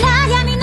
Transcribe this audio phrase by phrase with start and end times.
[0.00, 0.57] lá e a minha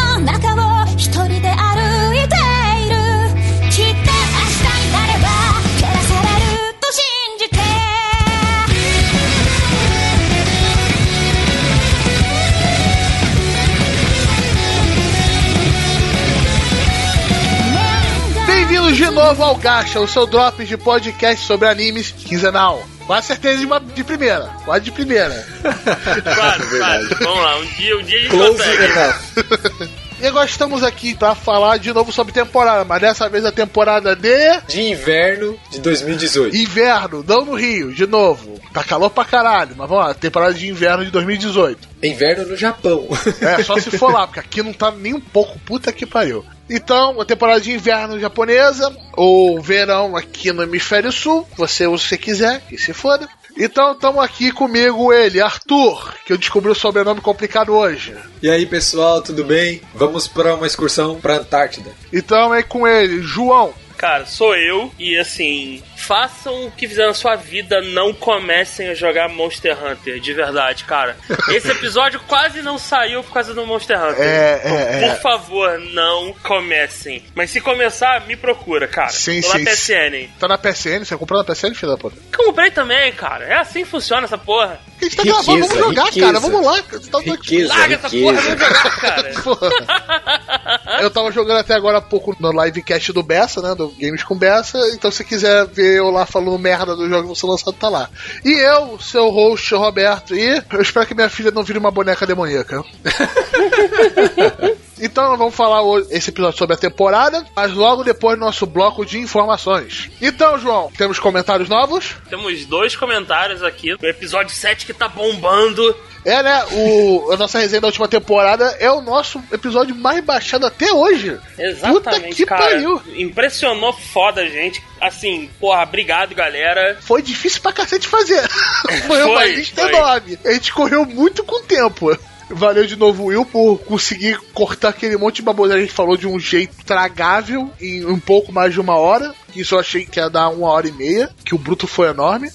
[19.25, 22.83] Novo ao Gacha, o seu drop de podcast sobre animes quinzenal.
[23.07, 24.51] Quase certeza de, uma, de primeira.
[24.63, 25.33] Quase de primeira.
[26.23, 27.07] Claro, claro.
[27.21, 28.83] Vamos lá, um dia, um dia a gente Close consegue.
[28.83, 29.89] enough.
[30.21, 34.15] E agora estamos aqui para falar de novo sobre temporada, mas dessa vez a temporada
[34.15, 36.55] de De inverno de 2018.
[36.55, 38.59] inverno, não no Rio, de novo.
[38.71, 41.79] Tá calor pra caralho, mas vamos lá, temporada de inverno de 2018.
[42.03, 43.07] Inverno no Japão.
[43.41, 46.45] É, só se for lá, porque aqui não tá nem um pouco puta que pariu.
[46.69, 52.03] Então, a temporada de inverno japonesa, ou verão aqui no hemisfério sul, você usa o
[52.03, 53.27] que você quiser, que se foda.
[53.57, 58.13] Então, estamos aqui comigo ele, Arthur, que eu descobri o sobrenome complicado hoje.
[58.41, 59.81] E aí, pessoal, tudo bem?
[59.93, 61.91] Vamos para uma excursão para Antártida.
[62.11, 63.73] Então é com ele, João.
[63.97, 68.93] Cara, sou eu e assim, façam o que fizeram na sua vida, não comecem a
[68.93, 71.17] jogar Monster Hunter, de verdade, cara.
[71.49, 74.21] Esse episódio quase não saiu por causa do Monster Hunter.
[74.25, 75.15] É, Então, é, por é.
[75.15, 77.23] favor, não comecem.
[77.35, 79.09] Mas se começar, me procura, cara.
[79.09, 79.65] Sim, Tô na sim.
[79.65, 80.29] PSN.
[80.39, 80.99] Tá na PSN?
[81.05, 82.17] Você comprou na PSN, filho da puta?
[82.35, 83.45] Comprei também, cara.
[83.45, 84.79] É assim que funciona essa porra.
[85.01, 86.25] A gente tá Riqueza, gravando, vamos jogar, riqueza.
[86.25, 86.39] cara.
[86.39, 86.81] Vamos lá.
[86.89, 87.31] Você tá doido?
[87.41, 88.55] Riqueza, Larga essa porra, riqueza.
[88.55, 89.33] vamos jogar, cara.
[89.43, 91.01] Porra.
[91.01, 93.75] Eu tava jogando até agora há pouco no livecast do Bessa, né?
[93.75, 94.77] Do Games com Bessa.
[94.93, 98.09] Então se quiser ver eu lá falando merda do jogo que você lançado, tá lá.
[98.43, 100.35] E eu, seu host, Roberto.
[100.35, 102.83] E eu espero que minha filha não vire uma boneca demoníaca.
[104.99, 109.05] Então vamos falar hoje, esse episódio sobre a temporada, mas logo depois do nosso bloco
[109.05, 110.09] de informações.
[110.21, 112.15] Então, João, temos comentários novos?
[112.29, 113.93] Temos dois comentários aqui.
[113.93, 115.95] O episódio 7 que tá bombando.
[116.23, 116.65] É, né?
[116.71, 121.37] O, a nossa resenha da última temporada é o nosso episódio mais baixado até hoje.
[121.59, 122.63] Exatamente, Puta que cara.
[122.63, 123.01] pariu.
[123.15, 124.81] Impressionou foda a gente.
[124.99, 126.97] Assim, porra, obrigado, galera.
[127.01, 128.41] Foi difícil pra cacete fazer.
[129.05, 129.93] foi uma Foi, lista foi.
[129.93, 130.39] enorme.
[130.45, 132.17] A gente correu muito com o tempo.
[132.49, 136.15] Valeu de novo, Will, por conseguir cortar aquele monte de baboseira que a gente falou
[136.15, 139.33] de um jeito tragável em um pouco mais de uma hora.
[139.55, 142.51] Isso eu achei que ia dar uma hora e meia, que o bruto foi enorme.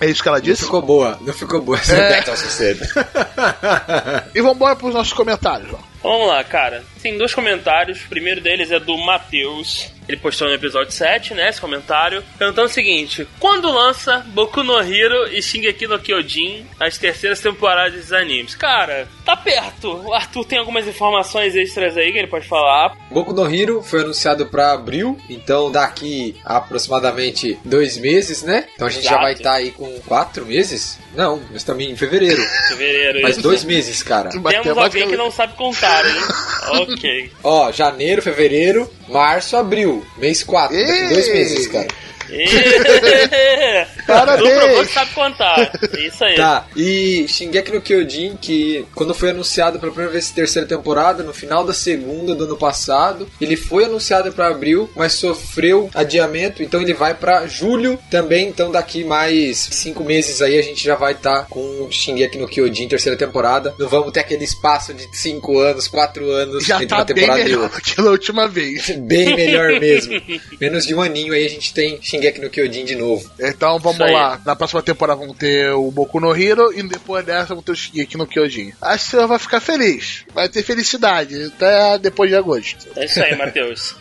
[0.00, 0.64] É isso que ela Não disse.
[0.64, 2.22] ficou boa, não ficou boa essa É.
[2.36, 2.84] cedo.
[4.34, 5.93] E vambora pros nossos comentários, João.
[6.04, 6.84] Vamos lá, cara.
[7.02, 8.04] Tem dois comentários.
[8.04, 9.90] O primeiro deles é do Matheus.
[10.06, 11.48] Ele postou no episódio 7, né?
[11.48, 12.22] Esse comentário.
[12.38, 17.94] Perguntando o seguinte: Quando lança Boku no Hero e Shingeki no Kyojin as terceiras temporadas
[17.94, 18.54] dos animes?
[18.54, 20.02] Cara, tá perto.
[20.04, 22.94] O Arthur tem algumas informações extras aí que ele pode falar.
[23.10, 28.66] Boku no Hero foi anunciado para abril, então daqui a aproximadamente dois meses, né?
[28.74, 29.22] Então a gente já Exato.
[29.22, 30.98] vai estar aí com quatro meses?
[31.14, 32.42] Não, nós estamos em fevereiro.
[32.68, 33.20] Fevereiro.
[33.22, 33.42] Mas isso.
[33.42, 34.30] dois meses, cara.
[34.30, 36.82] Temos alguém que não sabe contar, hein?
[36.82, 37.30] ok.
[37.42, 40.04] Ó, janeiro, fevereiro, março, abril.
[40.18, 41.88] Mês 4, daqui dois meses, cara.
[42.30, 43.86] Ê!
[44.06, 44.88] Parabéns.
[44.88, 45.72] Que sabe contar.
[45.98, 46.34] Isso aí.
[46.36, 51.32] Tá, e Shingeki no Kyojin, que quando foi anunciado pela primeira vez terceira temporada, no
[51.32, 56.80] final da segunda do ano passado, ele foi anunciado para abril, mas sofreu adiamento, então
[56.80, 61.12] ele vai para julho também, então daqui mais cinco meses aí a gente já vai
[61.12, 63.74] estar com Shingeki no Kyojin terceira temporada.
[63.78, 67.14] Não vamos ter aquele espaço de cinco anos, quatro anos Já entre tá uma bem
[67.14, 67.80] temporada e melhor outra.
[67.80, 68.90] que na última vez.
[68.90, 70.14] Bem melhor mesmo.
[70.60, 73.30] Menos de um aninho aí a gente tem Shingeki no Kyojin de novo.
[73.38, 74.40] Então vamos lá.
[74.44, 77.76] Na próxima temporada vamos ter o Boku no Hero e depois dessa vamos ter o
[77.76, 78.72] Shingeki no Kyojin.
[78.80, 80.24] Acho que você vai ficar feliz.
[80.32, 82.86] Vai ter felicidade até depois de agosto.
[82.96, 83.96] É isso aí, Matheus.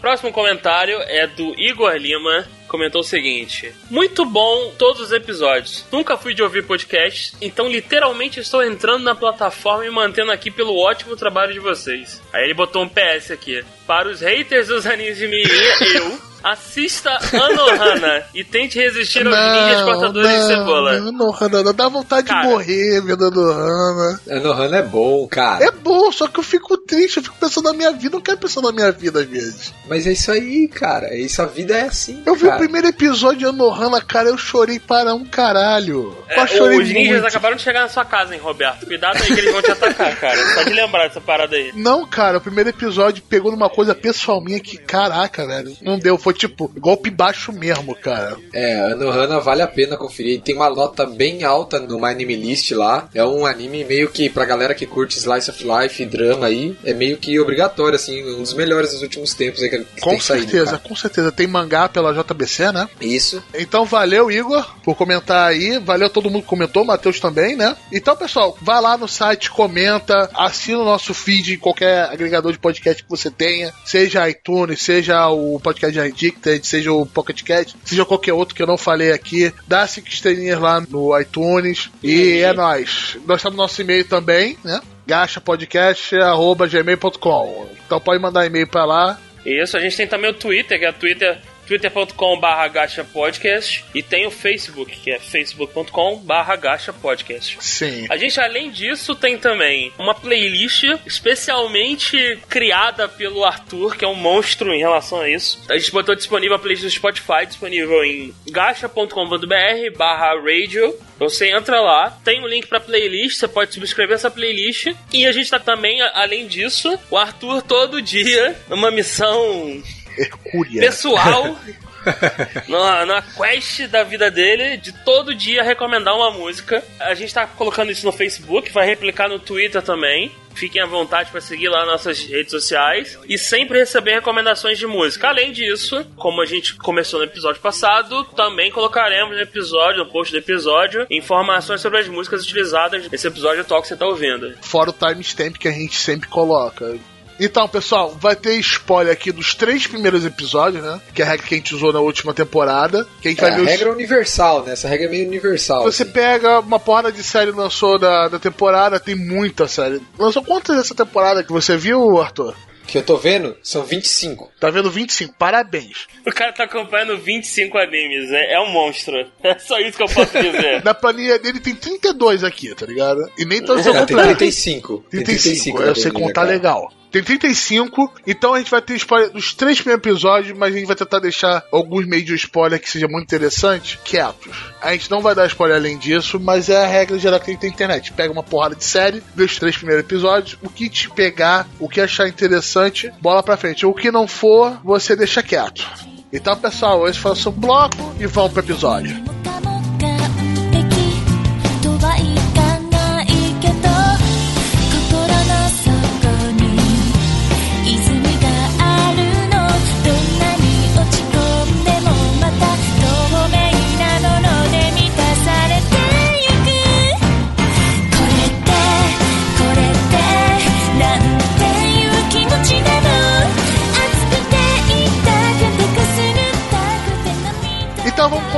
[0.00, 2.46] Próximo comentário é do Igor Lima.
[2.68, 5.84] Comentou o seguinte: Muito bom todos os episódios.
[5.90, 10.78] Nunca fui de ouvir podcast, então literalmente estou entrando na plataforma e mantendo aqui pelo
[10.78, 12.22] ótimo trabalho de vocês.
[12.32, 13.64] Aí ele botou um PS aqui.
[13.86, 16.27] Para os haters dos animes de Mirinha, eu.
[16.42, 21.00] Assista Anohana e tente resistir aos ninjas cortadores de cebola.
[21.00, 22.42] Não, não, Hana, não dá vontade Cara.
[22.42, 24.20] de morrer vendo a Nohana.
[24.30, 25.64] Anohana é bom, cara.
[25.64, 28.20] É bom, só que eu fico triste, eu fico pensando na minha vida, eu não
[28.20, 29.74] quero pensar na minha vida às vezes.
[29.88, 31.08] Mas é isso aí, cara.
[31.08, 32.22] É Isso, a vida é assim.
[32.24, 32.58] Eu vi o cara.
[32.58, 36.16] primeiro episódio de Anohana, cara, eu chorei para um caralho.
[36.28, 37.26] É, eu chorei os ninjas muito.
[37.26, 38.86] acabaram de chegar na sua casa, hein, Roberto?
[38.86, 40.54] Cuidado aí que eles vão te atacar, cara.
[40.54, 41.72] Só de lembrar dessa parada aí.
[41.74, 46.18] Não, cara, o primeiro episódio pegou numa coisa pessoal minha que, caraca, velho, não deu.
[46.18, 48.36] Foi foi tipo golpe baixo mesmo, cara.
[48.52, 50.42] É, Anohana vale a pena conferir.
[50.42, 53.08] Tem uma nota bem alta no My Anime List lá.
[53.14, 56.76] É um anime meio que pra galera que curte Slice of Life e drama aí,
[56.84, 60.20] é meio que obrigatório, assim, um dos melhores dos últimos tempos aí que, Com tem
[60.20, 60.44] saído.
[60.44, 60.82] certeza, cara.
[60.86, 61.32] com certeza.
[61.32, 62.88] Tem mangá pela JBC, né?
[63.00, 63.42] Isso.
[63.54, 65.78] Então valeu, Igor, por comentar aí.
[65.78, 67.74] Valeu todo mundo que comentou, Matheus também, né?
[67.90, 72.58] Então, pessoal, vai lá no site, comenta, assina o nosso feed em qualquer agregador de
[72.58, 78.04] podcast que você tenha, seja iTunes, seja o podcast Addicted, seja o Pocket Cast, seja
[78.04, 79.54] qualquer outro que eu não falei aqui.
[79.66, 83.16] Dá cinco estrelinhas lá no iTunes e é nóis.
[83.24, 84.80] Nós temos nosso e-mail também, né?
[85.06, 89.18] gachapodcast.gmail.com Então pode mandar e-mail pra lá.
[89.46, 94.26] Isso, a gente tem também o Twitter, que é Twitter twitter.com.br gacha podcast e tem
[94.26, 97.58] o Facebook, que é facebook.com.br gacha podcast.
[97.60, 98.06] Sim.
[98.08, 104.14] A gente, além disso, tem também uma playlist especialmente criada pelo Arthur, que é um
[104.14, 105.60] monstro em relação a isso.
[105.68, 110.98] A gente botou disponível a playlist do Spotify, disponível em gacha.com.br barra radio.
[111.18, 114.94] Você entra lá, tem um link pra playlist, você pode subscrever essa playlist.
[115.12, 119.82] E a gente tá também, além disso, o Arthur todo dia, numa missão
[120.16, 120.80] Hercúlea.
[120.80, 121.56] pessoal
[122.68, 126.82] na, na quest da vida dele de todo dia recomendar uma música.
[127.00, 130.32] A gente tá colocando isso no Facebook, vai replicar no Twitter também.
[130.54, 135.28] Fiquem à vontade para seguir lá nossas redes sociais e sempre receber recomendações de música.
[135.28, 140.32] Além disso, como a gente começou no episódio passado, também colocaremos no episódio, no post
[140.32, 144.52] do episódio, informações sobre as músicas utilizadas nesse episódio atual que você tá ouvindo.
[144.60, 146.98] Fora o timestamp que a gente sempre coloca.
[147.40, 151.00] Então, pessoal, vai ter spoiler aqui dos três primeiros episódios, né?
[151.14, 153.06] Que é a regra que a gente usou na última temporada.
[153.22, 154.72] Que a gente É, vai a ver os- regra é universal, né?
[154.72, 155.82] Essa regra é meio universal.
[155.84, 156.12] Você assim.
[156.12, 160.00] pega uma porrada de série lançou da, da temporada, tem muita série.
[160.18, 162.54] Lançou quantas dessa temporada que você viu, Arthur?
[162.86, 164.50] que eu tô vendo são 25.
[164.58, 166.06] Tá vendo 25, parabéns.
[166.26, 169.14] O cara tá acompanhando 25 animes, é, é um monstro.
[169.44, 170.80] É só isso que eu posso dizer.
[170.82, 173.30] Na planilha dele tem 32 aqui, tá ligado?
[173.36, 174.38] E nem todos são Ah, tem completos.
[174.38, 175.04] 35.
[175.10, 176.46] Tem 35, na eu sei contar cara.
[176.48, 176.90] legal.
[177.10, 180.86] Tem 35, então a gente vai ter spoiler dos três primeiros episódios, mas a gente
[180.86, 184.54] vai tentar deixar alguns meios de spoiler que seja muito interessante quietos.
[184.80, 187.70] A gente não vai dar spoiler além disso, mas é a regra geral que tem
[187.70, 188.12] na internet.
[188.12, 191.88] Pega uma porrada de série, vê os três primeiros episódios, o que te pegar, o
[191.88, 193.86] que achar interessante, bola pra frente.
[193.86, 195.86] O que não for, você deixa quieto.
[196.30, 199.37] Então, pessoal, esse foi o seu bloco e vamos pro episódio.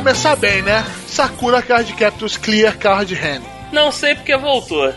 [0.00, 0.82] Começar bem, né?
[1.06, 3.42] Sakura Card Captors Clear Card Hand.
[3.70, 4.94] Não sei porque voltou.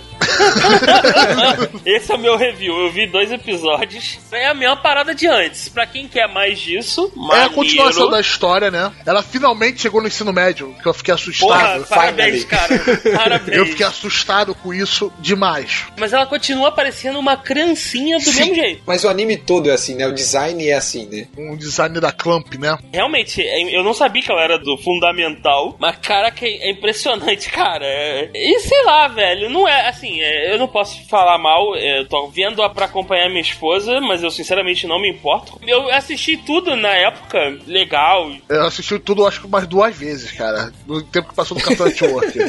[1.85, 2.77] Esse é o meu review.
[2.79, 4.19] Eu vi dois episódios.
[4.31, 5.69] É a mesma parada de antes.
[5.69, 7.53] Pra quem quer mais disso, É a maneiro.
[7.53, 8.91] continuação da história, né?
[9.05, 11.87] Ela finalmente chegou no ensino médio, que eu fiquei Porra, assustado.
[11.87, 12.79] parabéns, cara.
[13.15, 13.57] Parabéns.
[13.57, 15.83] Eu fiquei assustado com isso demais.
[15.97, 18.39] Mas ela continua parecendo uma criancinha do Sim.
[18.39, 18.83] mesmo jeito.
[18.85, 20.07] Mas o anime todo é assim, né?
[20.07, 21.27] O design é assim, né?
[21.37, 22.77] Um design da Clamp, né?
[22.91, 27.85] Realmente, é- eu não sabia que ela era do fundamental, mas caraca, é impressionante, cara.
[27.85, 32.07] É- E sei lá, velho, não é assim, eu não posso falar mal, é, eu
[32.07, 35.59] tô vendo-a pra acompanhar minha esposa, mas eu sinceramente não me importo.
[35.65, 38.31] Eu assisti tudo na época, legal.
[38.49, 40.71] Eu assisti tudo, acho que umas duas vezes, cara.
[40.87, 42.39] No tempo que passou no Cartoon Network.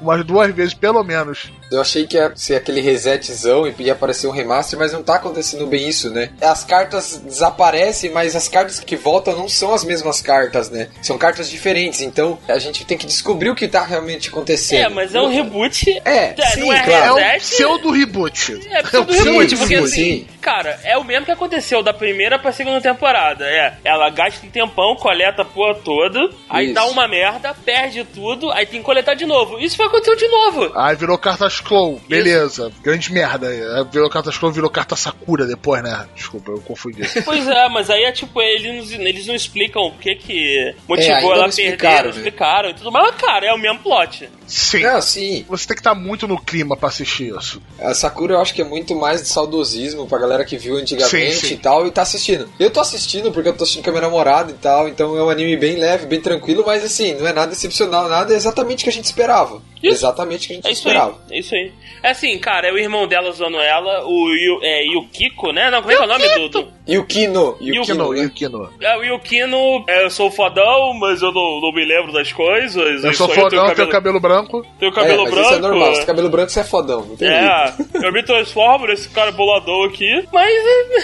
[0.00, 1.50] umas duas vezes, pelo menos.
[1.70, 5.16] Eu achei que ia ser aquele resetzão e ia aparecer um remaster, mas não tá
[5.16, 6.30] acontecendo bem isso, né?
[6.40, 10.88] As cartas desaparecem, mas as cartas que voltam não são as mesmas cartas, né?
[11.02, 14.80] São cartas diferentes, então a gente tem que descobrir o que tá realmente acontecendo.
[14.80, 15.90] É, mas é um reboot.
[16.04, 17.17] É, É, sim, não é claro.
[17.18, 17.54] É reset.
[17.56, 18.60] pseudo reboot.
[18.70, 20.26] É, pseudo o reboot, sim, porque sim, assim, sim.
[20.40, 23.44] cara, é o mesmo que aconteceu da primeira pra segunda temporada.
[23.44, 26.74] É, ela gasta um tempão, coleta a porra toda, aí Isso.
[26.74, 29.58] dá uma merda, perde tudo, aí tem que coletar de novo.
[29.58, 30.72] Isso foi acontecer de novo.
[30.74, 32.72] Aí virou cartas Claw, beleza.
[32.82, 33.48] Grande merda.
[33.48, 33.58] Aí
[33.90, 36.06] Virou cartas Claw, virou carta Sakura depois, né?
[36.14, 37.02] Desculpa, eu confundi.
[37.24, 41.34] Pois é, mas aí é tipo, eles, eles não explicam o que que motivou É,
[41.36, 42.10] ela a perder, explicaram, não né?
[42.10, 43.06] explicaram e tudo mais.
[43.10, 44.28] Mas, cara, é o mesmo plot.
[44.46, 44.82] Sim.
[45.02, 45.44] Sim.
[45.48, 47.60] Você tem que estar muito no clima pra assistir isso.
[47.80, 51.36] A Sakura eu acho que é muito mais de saudosismo pra galera que viu antigamente
[51.36, 51.54] Sim, sim.
[51.54, 52.48] e tal e tá assistindo.
[52.58, 55.22] Eu tô assistindo porque eu tô assistindo com a minha namorada e tal, então é
[55.22, 58.80] um anime bem leve, bem tranquilo, mas assim, não é nada excepcional, nada é exatamente
[58.80, 59.60] o que a gente esperava.
[59.82, 59.94] Isso.
[59.96, 61.18] Exatamente o que a gente É isso aí, esperava.
[61.30, 61.72] é isso aí.
[62.02, 65.70] É assim, cara, é o irmão dela zoando ela, o Yu, é, Yukiko, né?
[65.70, 66.48] Não, como é que é o nome do...
[66.48, 66.68] do...
[66.86, 67.56] E o Kino?
[67.60, 68.20] E o Yukino, né?
[68.22, 68.70] Yukino.
[68.80, 72.74] É, o Yukino, é, eu sou fodão, mas eu não, não me lembro das coisas.
[73.04, 74.66] Eu isso sou aí, eu fodão, tenho tenho cabelo branco.
[74.78, 75.48] tenho É, cabelo mas branco.
[75.48, 75.90] isso é normal.
[75.92, 77.04] Se tem cabelo branco, você é fodão.
[77.04, 77.44] Não tem jeito.
[77.44, 80.24] É, eu me transformo nesse cara boladão aqui.
[80.32, 80.50] Mas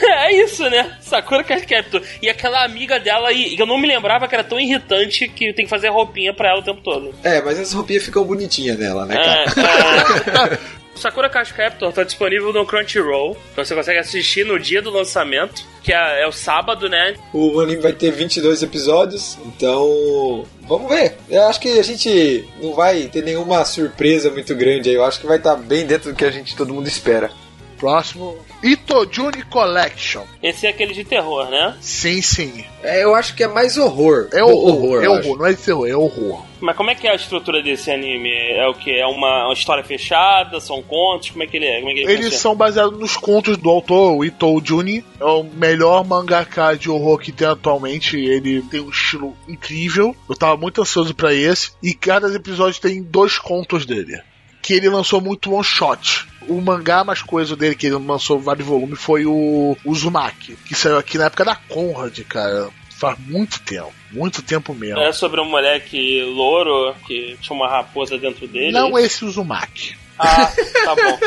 [0.03, 0.97] é, é isso, né?
[1.01, 2.03] Sakura Card Captor.
[2.23, 5.65] E aquela amiga dela, e eu não me lembrava que era tão irritante que tem
[5.65, 7.15] que fazer roupinha pra ela o tempo todo.
[7.23, 10.55] É, mas as roupinhas ficam bonitinhas nela, né, É, cara?
[10.55, 10.75] é.
[10.95, 13.37] Sakura Card Captor tá disponível no Crunchyroll.
[13.53, 17.15] Então você consegue assistir no dia do lançamento, que é, é o sábado, né?
[17.33, 21.17] O anime vai ter 22 episódios, então vamos ver.
[21.29, 24.95] Eu acho que a gente não vai ter nenhuma surpresa muito grande aí.
[24.95, 27.29] Eu acho que vai estar bem dentro do que a gente todo mundo espera.
[27.77, 28.39] Próximo.
[28.65, 30.25] Itojuni Collection.
[30.43, 31.77] Esse é aquele de terror, né?
[31.83, 32.65] Sim, sim.
[32.83, 34.29] É, eu acho que é mais horror.
[34.33, 35.03] É horror.
[35.03, 35.29] é eu acho.
[35.29, 35.39] horror.
[35.39, 36.43] Não é de terror, é horror.
[36.61, 38.31] Mas como é que é a estrutura desse anime?
[38.31, 38.91] É o que?
[38.91, 40.59] É uma, uma história fechada?
[40.61, 41.29] São contos?
[41.29, 41.79] Como é que ele é?
[41.79, 45.05] Como é que ele Eles são baseados nos contos do autor, o Ito Juni.
[45.21, 48.17] É o melhor mangaka de horror que tem atualmente.
[48.17, 50.17] Ele tem um estilo incrível.
[50.27, 51.73] Eu tava muito ansioso pra esse.
[51.83, 54.19] E cada episódio tem dois contos dele.
[54.63, 56.27] Que ele lançou muito one shot.
[56.49, 60.57] O mangá mais coisa dele, que ele lançou vários volumes, foi o Uzumaki.
[60.67, 62.69] Que saiu aqui na época da Conrad, cara.
[62.97, 63.93] Faz muito tempo.
[64.13, 64.99] Muito tempo mesmo.
[65.01, 68.73] É sobre um moleque louro que tinha uma raposa dentro dele.
[68.73, 69.97] Não esse Uzumaki.
[70.19, 70.47] Ah,
[70.85, 71.19] tá bom.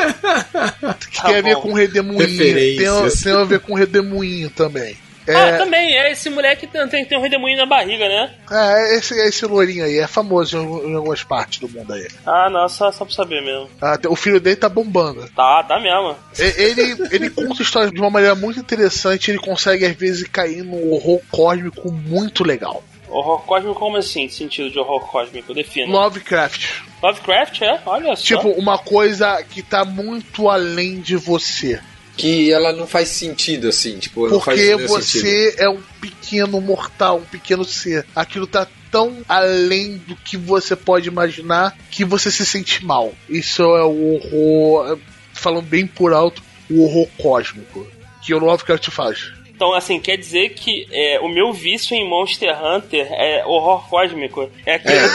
[1.09, 1.61] Que Tá tem a ver bom.
[1.61, 2.37] com redemoinho.
[2.37, 4.97] Tem, tem a ver com redemoinho também.
[5.27, 8.33] Ah, É, também, é esse moleque tem, tem, tem um redemoinho na barriga, né?
[8.51, 12.07] é esse, esse loirinho aí, é famoso em, em algumas partes do mundo aí.
[12.25, 13.69] Ah, não, só, só pra saber mesmo.
[13.81, 15.27] Ah, o filho dele tá bombando.
[15.35, 16.15] Tá, tá mesmo.
[16.37, 20.91] Ele, ele conta histórias de uma maneira muito interessante, ele consegue às vezes cair num
[20.91, 22.83] horror cósmico muito legal.
[23.09, 24.27] Horror cósmico, como assim?
[24.27, 25.53] Sentido de horror cósmico?
[25.53, 25.91] Defina.
[25.91, 26.81] Lovecraft.
[27.01, 27.79] Lovecraft, é?
[27.85, 28.23] Olha só.
[28.23, 31.79] Tipo, uma coisa que tá muito além de você.
[32.17, 33.97] Que ela não faz sentido, assim.
[33.99, 35.61] Tipo, não Porque você sentido.
[35.61, 38.05] é um pequeno mortal, um pequeno ser.
[38.15, 43.13] Aquilo tá tão além do que você pode imaginar que você se sente mal.
[43.29, 44.97] Isso é o horror,
[45.33, 47.87] falando bem por alto, o horror cósmico.
[48.23, 49.31] Que o Lovecraft faz.
[49.57, 54.47] Então, assim, quer dizer que é, o meu vício em Monster Hunter é horror cósmico.
[54.63, 55.09] É aquilo É,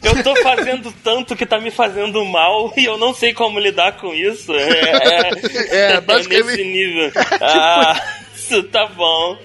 [0.00, 3.34] que eu, eu tô fazendo tanto que tá me fazendo mal e eu não sei
[3.34, 4.52] como lidar com isso.
[4.54, 7.10] É, é, É, basicamente- nesse nível.
[7.42, 8.00] Ah,
[8.32, 9.36] isso tá bom.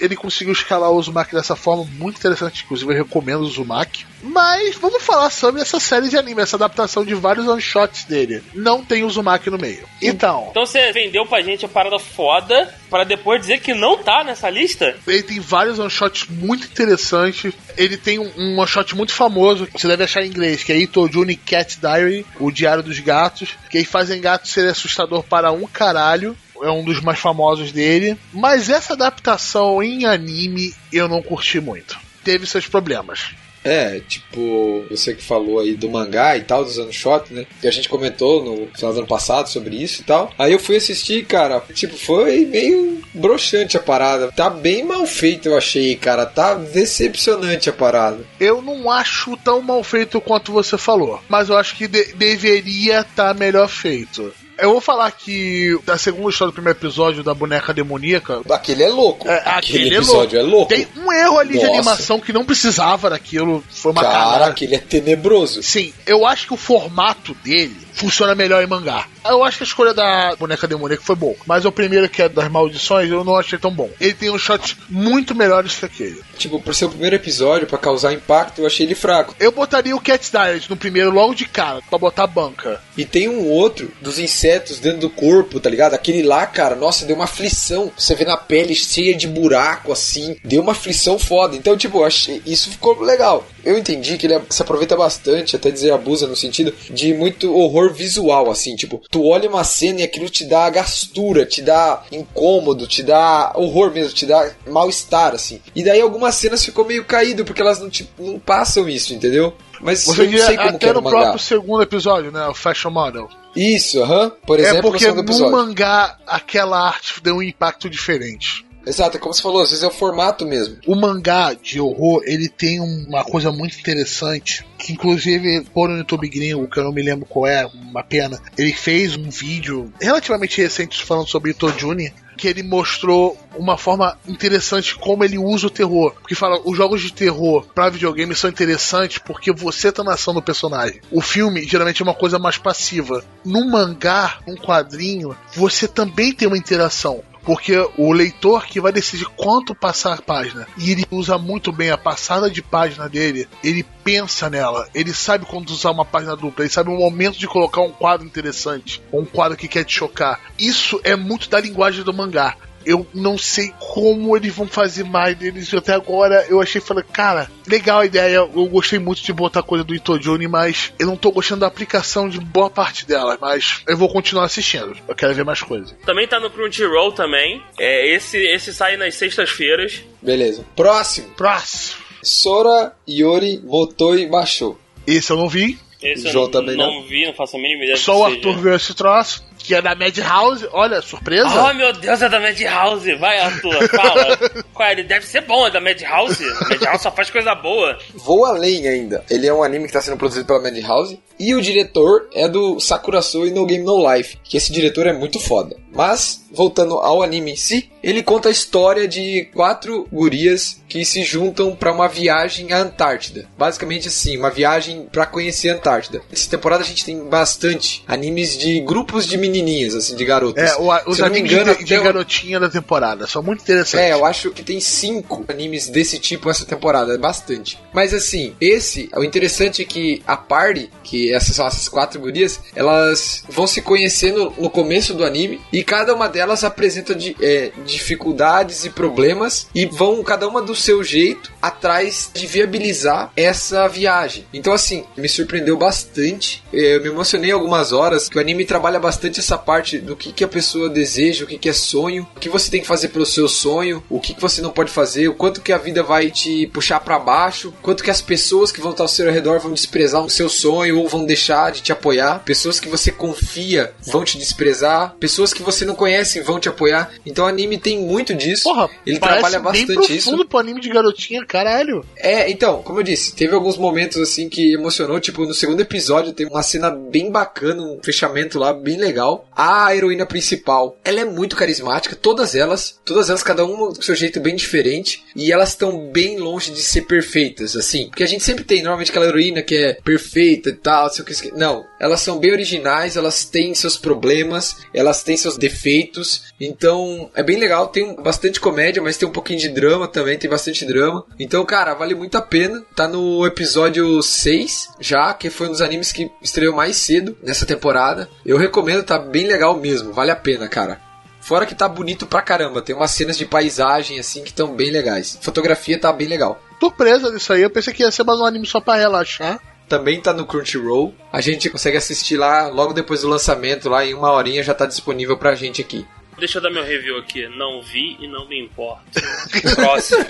[0.00, 4.06] Ele conseguiu escalar o Uzumaki dessa forma muito interessante, inclusive eu recomendo o Uzumaki.
[4.22, 8.42] Mas vamos falar sobre essa série de anime, essa adaptação de vários one-shots dele.
[8.54, 9.88] Não tem Uzumaki no meio.
[10.00, 14.24] Então, Então você vendeu pra gente a parada foda pra depois dizer que não tá
[14.24, 14.96] nessa lista?
[15.06, 17.52] Ele tem vários one-shots muito interessantes.
[17.76, 20.78] Ele tem um, um one-shot muito famoso, que você deve achar em inglês, que é
[20.78, 25.52] Ito Juni Cat Diary, o Diário dos Gatos, que aí fazem gato ser assustador para
[25.52, 26.36] um caralho.
[26.62, 28.16] É um dos mais famosos dele.
[28.32, 31.98] Mas essa adaptação em anime eu não curti muito.
[32.24, 33.30] Teve seus problemas.
[33.62, 37.44] É, tipo, você que falou aí do mangá e tal, dos anos shot, né?
[37.60, 40.32] Que a gente comentou no final do ano passado sobre isso e tal.
[40.38, 44.32] Aí eu fui assistir, cara, tipo, foi meio broxante a parada.
[44.32, 46.24] Tá bem mal feito, eu achei, cara.
[46.24, 48.24] Tá decepcionante a parada.
[48.38, 53.00] Eu não acho tão mal feito quanto você falou, mas eu acho que de- deveria
[53.00, 54.32] estar melhor feito.
[54.60, 58.88] Eu vou falar que da segunda história do primeiro episódio da boneca demoníaca, Aquele é
[58.88, 59.28] louco.
[59.28, 60.68] É, aquele, aquele é episódio é louco.
[60.68, 61.68] Tem um erro ali de Nossa.
[61.68, 63.64] animação que não precisava daquilo.
[63.70, 64.46] Foi uma Cara, cagada.
[64.46, 65.62] aquele é tenebroso.
[65.62, 69.06] Sim, eu acho que o formato dele funciona melhor em mangá.
[69.24, 71.36] Eu acho que a escolha da boneca demoníaca foi boa.
[71.46, 73.90] Mas o primeiro, que é das maldições, eu não achei tão bom.
[74.00, 76.20] Ele tem uns shots muito melhores que aquele.
[76.38, 79.34] Tipo, por ser o primeiro episódio, pra causar impacto, eu achei ele fraco.
[79.38, 82.80] Eu botaria o Cat Diaries no primeiro logo de cara, pra botar banca.
[82.96, 85.94] E tem um outro dos insetos dentro do corpo, tá ligado?
[85.94, 87.92] Aquele lá, cara, nossa, deu uma aflição.
[87.96, 90.36] Você vê na pele cheia de buraco, assim.
[90.42, 91.56] Deu uma aflição foda.
[91.56, 93.46] Então, tipo, eu achei, isso ficou legal.
[93.64, 97.92] Eu entendi que ele se aproveita bastante, até dizer abusa no sentido de muito horror
[97.92, 98.76] visual, assim.
[98.76, 103.52] Tipo, tu olha uma cena e aquilo te dá gastura, te dá incômodo, te dá
[103.54, 105.60] horror mesmo, te dá mal-estar, assim.
[105.74, 109.54] E daí algumas cenas ficou meio caído, porque elas não, te, não passam isso, entendeu?
[109.80, 111.18] Mas Você eu não sei como que até era no mangá.
[111.18, 112.46] próprio segundo episódio, né?
[112.46, 113.28] O Fashion Model.
[113.56, 114.30] Isso, aham.
[114.46, 118.66] Por exemplo, é porque no no mangá aquela arte deu um impacto diferente.
[118.86, 120.78] Exato, é como você falou, às vezes é o formato mesmo.
[120.86, 125.98] O mangá de horror, ele tem um- uma coisa muito interessante, que inclusive por no
[125.98, 129.92] YouTube gringo, que eu não me lembro qual é, uma pena, ele fez um vídeo
[130.00, 135.66] relativamente recente falando sobre Ito Juni, que ele mostrou uma forma interessante como ele usa
[135.66, 136.14] o terror.
[136.14, 140.32] Porque fala, os jogos de terror pra videogame são interessantes porque você tá na ação
[140.32, 141.02] do personagem.
[141.12, 143.22] O filme geralmente é uma coisa mais passiva.
[143.44, 147.22] Num mangá, num quadrinho, você também tem uma interação.
[147.42, 150.66] Porque o leitor que vai decidir quanto passar a página.
[150.76, 153.48] E ele usa muito bem a passada de página dele.
[153.62, 154.88] Ele pensa nela.
[154.94, 156.64] Ele sabe quando usar uma página dupla.
[156.64, 159.02] Ele sabe o momento de colocar um quadro interessante.
[159.10, 160.40] Ou um quadro que quer te chocar.
[160.58, 162.56] Isso é muito da linguagem do mangá.
[162.84, 165.72] Eu não sei como eles vão fazer mais deles.
[165.74, 168.36] Até agora eu achei, falei, cara, legal a ideia.
[168.36, 172.28] Eu gostei muito de botar coisa do Itojuni, mas eu não tô gostando da aplicação
[172.28, 173.36] de boa parte dela.
[173.40, 174.96] Mas eu vou continuar assistindo.
[175.06, 175.94] Eu quero ver mais coisas.
[176.04, 177.62] Também tá no Crunchyroll também.
[177.78, 180.02] É, esse, esse sai nas sextas-feiras.
[180.22, 180.64] Beleza.
[180.74, 181.28] Próximo.
[181.36, 182.00] Próximo.
[182.22, 184.76] Sora Yori Motoi Basho.
[185.06, 185.78] Esse eu não vi.
[186.02, 188.24] Esse eu não, também não vi, não faço a mínima ideia Só o.
[188.24, 189.44] Arthur viu esse troço.
[189.62, 190.66] Que é da Madhouse.
[190.72, 191.48] Olha, surpresa.
[191.48, 193.14] Oh meu Deus, é da Madhouse.
[193.16, 194.36] Vai, Arthur, fala.
[194.72, 194.92] Qual é?
[194.92, 196.44] Ele deve ser bom, é da Madhouse.
[196.68, 197.98] Madhouse só faz coisa boa.
[198.14, 199.24] Vou além ainda.
[199.30, 201.20] Ele é um anime que está sendo produzido pela Madhouse.
[201.38, 204.38] E o diretor é do Sakuraso e No Game No Life.
[204.42, 205.76] Que esse diretor é muito foda.
[205.92, 211.22] Mas, voltando ao anime em si, ele conta a história de quatro gurias que se
[211.22, 213.46] juntam para uma viagem à Antártida.
[213.56, 216.22] Basicamente assim, uma viagem para conhecer a Antártida.
[216.32, 220.72] Essa temporada a gente tem bastante animes de grupos de menininhas, assim, de garotas.
[220.72, 223.26] É, o, os animes engano, de, de garotinha da temporada.
[223.26, 224.08] São muito interessantes.
[224.08, 227.78] é, eu acho que tem cinco animes desse tipo essa temporada, é bastante.
[227.92, 232.60] Mas assim, esse, o interessante é que a party, que essas são essas quatro gurias,
[232.74, 237.72] elas vão se conhecendo no começo do anime e cada uma delas apresenta de, é,
[237.84, 244.46] dificuldades e problemas e vão cada uma do seu jeito atrás de viabilizar essa viagem.
[244.52, 246.62] Então assim, me surpreendeu bastante.
[246.72, 250.32] É, Eu me emocionei algumas horas que o anime trabalha bastante essa parte do que,
[250.32, 253.08] que a pessoa deseja, o que, que é sonho, o que você tem que fazer
[253.08, 256.02] pelo seu sonho, o que, que você não pode fazer, o quanto que a vida
[256.02, 259.60] vai te puxar para baixo, quanto que as pessoas que vão estar ao seu redor
[259.60, 263.92] vão desprezar o seu sonho ou vão deixar de te apoiar, pessoas que você confia
[264.06, 267.10] vão te desprezar, pessoas que você não conhece vão te apoiar.
[267.24, 268.64] Então o anime tem muito disso.
[268.64, 270.28] Porra, ele trabalha bem bastante isso.
[270.28, 272.04] profundo pro anime de garotinha, caralho.
[272.16, 276.32] É, então, como eu disse, teve alguns momentos assim que emocionou, tipo, no segundo episódio
[276.32, 279.48] teve uma cena bem bacana, um fechamento lá bem legal.
[279.54, 284.14] A heroína principal, ela é muito carismática, todas elas, todas elas, cada uma do seu
[284.14, 288.08] jeito bem diferente, e elas estão bem longe de ser perfeitas, assim.
[288.08, 291.26] Porque a gente sempre tem, normalmente, aquela heroína que é perfeita e tal, sei o
[291.26, 291.50] que.
[291.56, 297.42] Não, elas são bem originais, elas têm seus problemas, elas têm seus defeitos, então é
[297.42, 301.24] bem legal, tem bastante comédia, mas tem um pouquinho de drama também, tem bastante drama.
[301.38, 302.82] Então, cara, vale muito a pena.
[302.96, 307.64] Tá no episódio 6 já, que foi um dos animes que estreou mais cedo nessa
[307.64, 308.28] temporada.
[308.44, 311.00] Eu recomendo, tá bem legal mesmo, vale a pena, cara.
[311.40, 314.90] Fora que tá bonito pra caramba, tem umas cenas de paisagem assim que estão bem
[314.90, 315.38] legais.
[315.40, 316.60] Fotografia tá bem legal.
[316.78, 317.62] Surpresa disso aí.
[317.62, 319.60] Eu pensei que ia ser mais um anime só pra relaxar.
[319.90, 321.12] Também tá no Crunchyroll.
[321.32, 324.86] A gente consegue assistir lá logo depois do lançamento, lá em uma horinha já tá
[324.86, 326.06] disponível pra gente aqui.
[326.38, 327.48] Deixa eu dar meu review aqui.
[327.48, 329.02] Não vi e não me importa.
[329.74, 330.24] Próximo.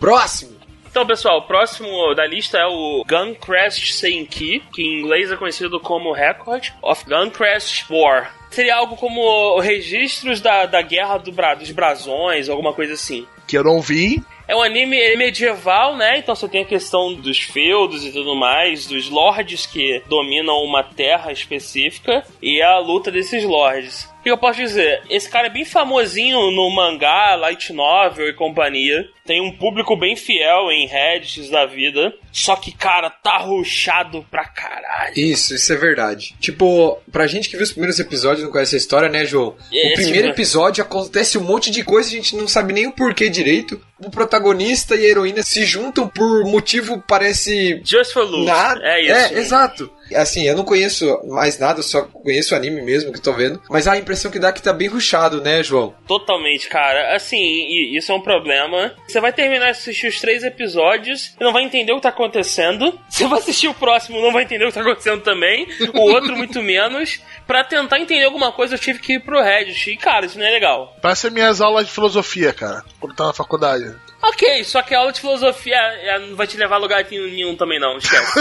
[0.00, 0.62] Próximo!
[0.90, 5.36] Então, pessoal, o próximo da lista é o Gun Crash Senki, que em inglês é
[5.36, 8.34] conhecido como Record of Gun Crash War.
[8.50, 13.26] Seria algo como registros da, da guerra do Bra- dos brasões, alguma coisa assim.
[13.46, 14.22] Que eu não vi.
[14.52, 16.18] É um anime medieval, né?
[16.18, 20.82] Então você tem a questão dos feudos e tudo mais, dos lords que dominam uma
[20.82, 24.12] terra específica e a luta desses lords.
[24.22, 25.02] O que eu posso dizer?
[25.10, 29.04] Esse cara é bem famosinho no mangá, light novel e companhia.
[29.26, 32.12] Tem um público bem fiel em Reddits da vida.
[32.30, 35.12] Só que, cara, tá ruchado pra caralho.
[35.16, 36.36] Isso, isso é verdade.
[36.38, 39.56] Tipo, pra gente que viu os primeiros episódios e não conhece a história, né, João?
[39.72, 40.34] Esse o primeiro mesmo.
[40.34, 43.80] episódio acontece um monte de coisa, a gente não sabe nem o porquê direito.
[43.98, 48.46] O protagonista e a heroína se juntam por motivo parece Just for Loot.
[48.46, 48.80] Nada.
[48.84, 49.34] É isso.
[49.34, 49.92] É, exato.
[50.16, 53.60] Assim, eu não conheço mais nada, eu só conheço o anime mesmo que tô vendo.
[53.68, 55.94] Mas a impressão que dá é que tá bem ruchado, né, João?
[56.06, 57.14] Totalmente, cara.
[57.14, 58.94] Assim, e isso é um problema.
[59.06, 62.08] Você vai terminar de assistir os três episódios e não vai entender o que tá
[62.08, 62.98] acontecendo.
[63.08, 65.66] Você vai assistir o próximo não vai entender o que tá acontecendo também.
[65.92, 67.20] O outro, muito menos.
[67.46, 69.90] Pra tentar entender alguma coisa, eu tive que ir pro Reddit.
[69.90, 70.96] E, cara, isso não é legal.
[71.02, 72.84] Parece minhas aulas de filosofia, cara.
[73.00, 73.94] Quando tava na faculdade.
[74.22, 75.78] Ok, só que a aula de filosofia
[76.20, 77.98] não vai te levar a lugar nenhum também, não.
[77.98, 78.40] Esquece.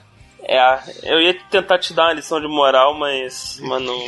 [0.50, 3.58] É, eu ia tentar te dar uma lição de moral, mas.
[3.60, 3.98] Mas não,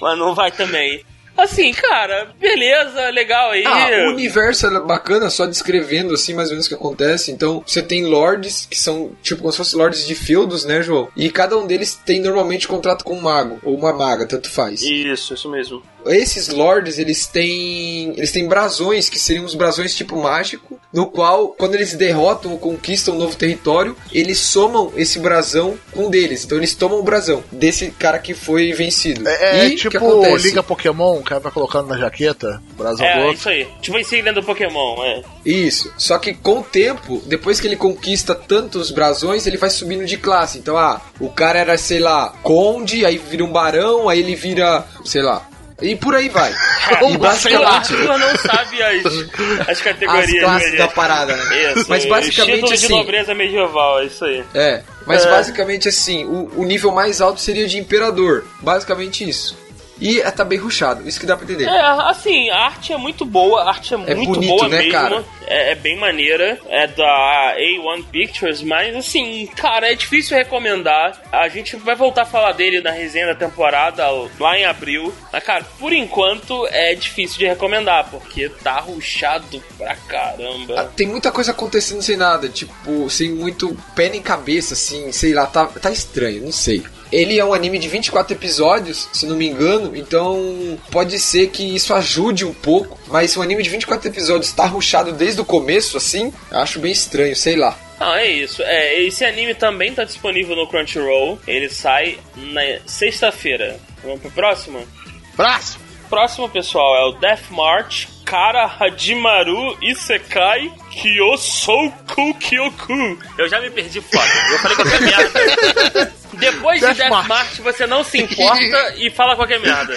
[0.00, 1.04] mas não vai também.
[1.36, 3.64] Assim, cara, beleza, legal aí.
[3.66, 7.32] Ah, o universo é bacana, só descrevendo assim mais ou menos o que acontece.
[7.32, 11.08] Então, você tem lords que são tipo como se fossem lords de feudos, né, João?
[11.16, 14.82] E cada um deles tem normalmente contrato com um mago ou uma maga, tanto faz.
[14.82, 15.82] Isso, isso mesmo.
[16.06, 18.14] Esses lords, eles têm.
[18.16, 22.58] Eles têm brasões, que seriam os brasões tipo mágico, no qual, quando eles derrotam ou
[22.58, 26.44] conquistam um novo território, eles somam esse brasão com um deles.
[26.44, 29.26] Então eles tomam o brasão desse cara que foi vencido.
[29.28, 30.48] É, é e o que tipo acontece?
[30.48, 33.68] Liga Pokémon, o cara vai colocando na jaqueta, brasa É, do isso aí.
[33.80, 35.22] Tipo a insígnia do Pokémon, é.
[35.44, 35.92] Isso.
[35.96, 40.16] Só que com o tempo, depois que ele conquista tantos brasões, ele vai subindo de
[40.16, 40.58] classe.
[40.58, 44.84] Então, ah, o cara era, sei lá, conde, aí vira um barão, aí ele vira,
[45.04, 45.49] sei lá.
[45.82, 46.52] E por aí vai.
[47.10, 47.64] e O basicamente.
[47.64, 50.40] Arthur não sabe as, as As categorias.
[50.44, 50.78] classes né?
[50.78, 51.72] da parada, né?
[51.72, 52.96] Isso, Mas basicamente título de assim.
[52.96, 54.44] nobreza medieval, é isso aí.
[54.54, 55.30] É, mas É.
[55.30, 58.44] basicamente assim, o, o nível mais alto seria de imperador.
[58.60, 59.56] Basicamente isso.
[60.00, 61.64] E é, tá bem ruchado, isso que dá pra entender.
[61.68, 64.78] É, assim, a arte é muito boa, a arte é, É muito bonito, boa né,
[64.78, 64.92] mesmo.
[64.92, 65.24] cara?
[65.46, 71.20] É, é bem maneira, é da A1 Pictures, mas assim, cara, é difícil recomendar.
[71.30, 74.04] A gente vai voltar a falar dele na resenha da temporada
[74.38, 75.12] lá em abril.
[75.32, 80.92] Mas, cara, por enquanto é difícil de recomendar, porque tá ruchado pra Ah, caramba.
[80.96, 85.46] Tem muita coisa acontecendo sem nada, tipo, sem muito pé nem cabeça, assim, sei lá,
[85.46, 86.82] tá, tá estranho, não sei.
[87.12, 91.74] Ele é um anime de 24 episódios, se não me engano, então pode ser que
[91.74, 95.96] isso ajude um pouco, mas um anime de 24 episódios tá ruchado desde o começo,
[95.96, 97.76] assim, acho bem estranho, sei lá.
[97.98, 98.62] Não, é isso.
[98.62, 101.38] É, esse anime também tá disponível no Crunchyroll.
[101.46, 103.78] Ele sai na sexta-feira.
[104.02, 104.88] Vamos pro próximo?
[105.36, 105.78] Braço!
[106.08, 113.18] Próximo, pessoal, é o Death March Kara Hajimaru Isekai Kyosouku Kyoku.
[113.38, 114.24] Eu já me perdi foda.
[114.50, 116.12] Eu falei qualquer merda.
[116.40, 117.28] Depois de Death Death March.
[117.28, 119.94] March, você não se importa e fala qualquer merda.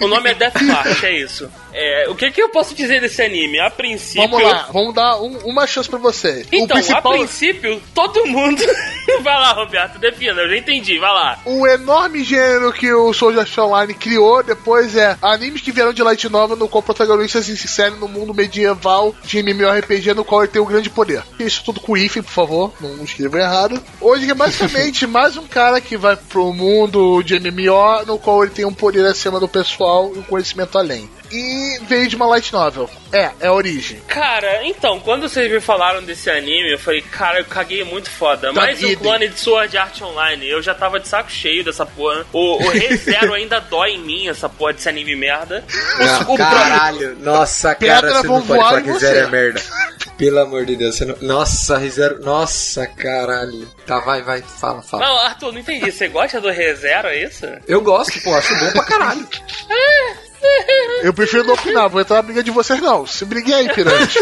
[0.00, 1.50] O nome é Death March, é isso.
[1.72, 3.58] É, o que, que eu posso dizer desse anime?
[3.60, 4.28] A princípio.
[4.28, 6.46] Vamos lá, vamos dar um- uma chance pra você.
[6.52, 7.12] Então, principal.
[7.12, 8.62] a princípio, todo mundo.
[9.22, 11.38] vai lá, Roberto, defina, eu já entendi, vai lá.
[11.44, 16.28] O enorme gênero que o Art Online criou depois é animes que vieram de Light
[16.28, 20.62] Novel no qual protagonistas se inserem no mundo medieval de MMORPG no qual ele tem
[20.62, 21.22] um grande poder.
[21.40, 23.82] Isso tudo com hífen, por favor, não escreva errado.
[24.00, 28.52] Hoje é basicamente mais um cara que vai pro mundo de MMO no qual ele
[28.52, 31.08] tem um poder acima do pessoal e um conhecimento além.
[31.34, 32.88] E veio de uma Light Novel.
[33.12, 34.00] É, é a origem.
[34.06, 38.52] Cara, então, quando vocês me falaram desse anime, eu falei, cara, eu caguei muito foda.
[38.52, 38.96] Mais um idem.
[38.96, 40.48] clone de Sword Art Online.
[40.48, 42.24] Eu já tava de saco cheio dessa porra.
[42.32, 45.64] O, o ReZero ainda dói em mim, essa porra desse anime merda.
[46.28, 49.06] O, o caralho, nossa, Pedra cara, você vão não pode falar que você.
[49.06, 49.62] Zero é merda.
[50.16, 51.16] Pelo amor de Deus, você não...
[51.20, 53.66] Nossa, Rizero, nossa, caralho.
[53.84, 55.04] Tá, vai, vai, fala, fala.
[55.04, 55.90] Não, Arthur, não entendi.
[55.90, 57.44] Você gosta do ReZero, é isso?
[57.66, 59.28] Eu gosto, pô, acho bom pra caralho.
[61.02, 63.06] Eu prefiro não opinar, vou entrar na briga de vocês não.
[63.06, 64.18] Se briguei aí, pirante.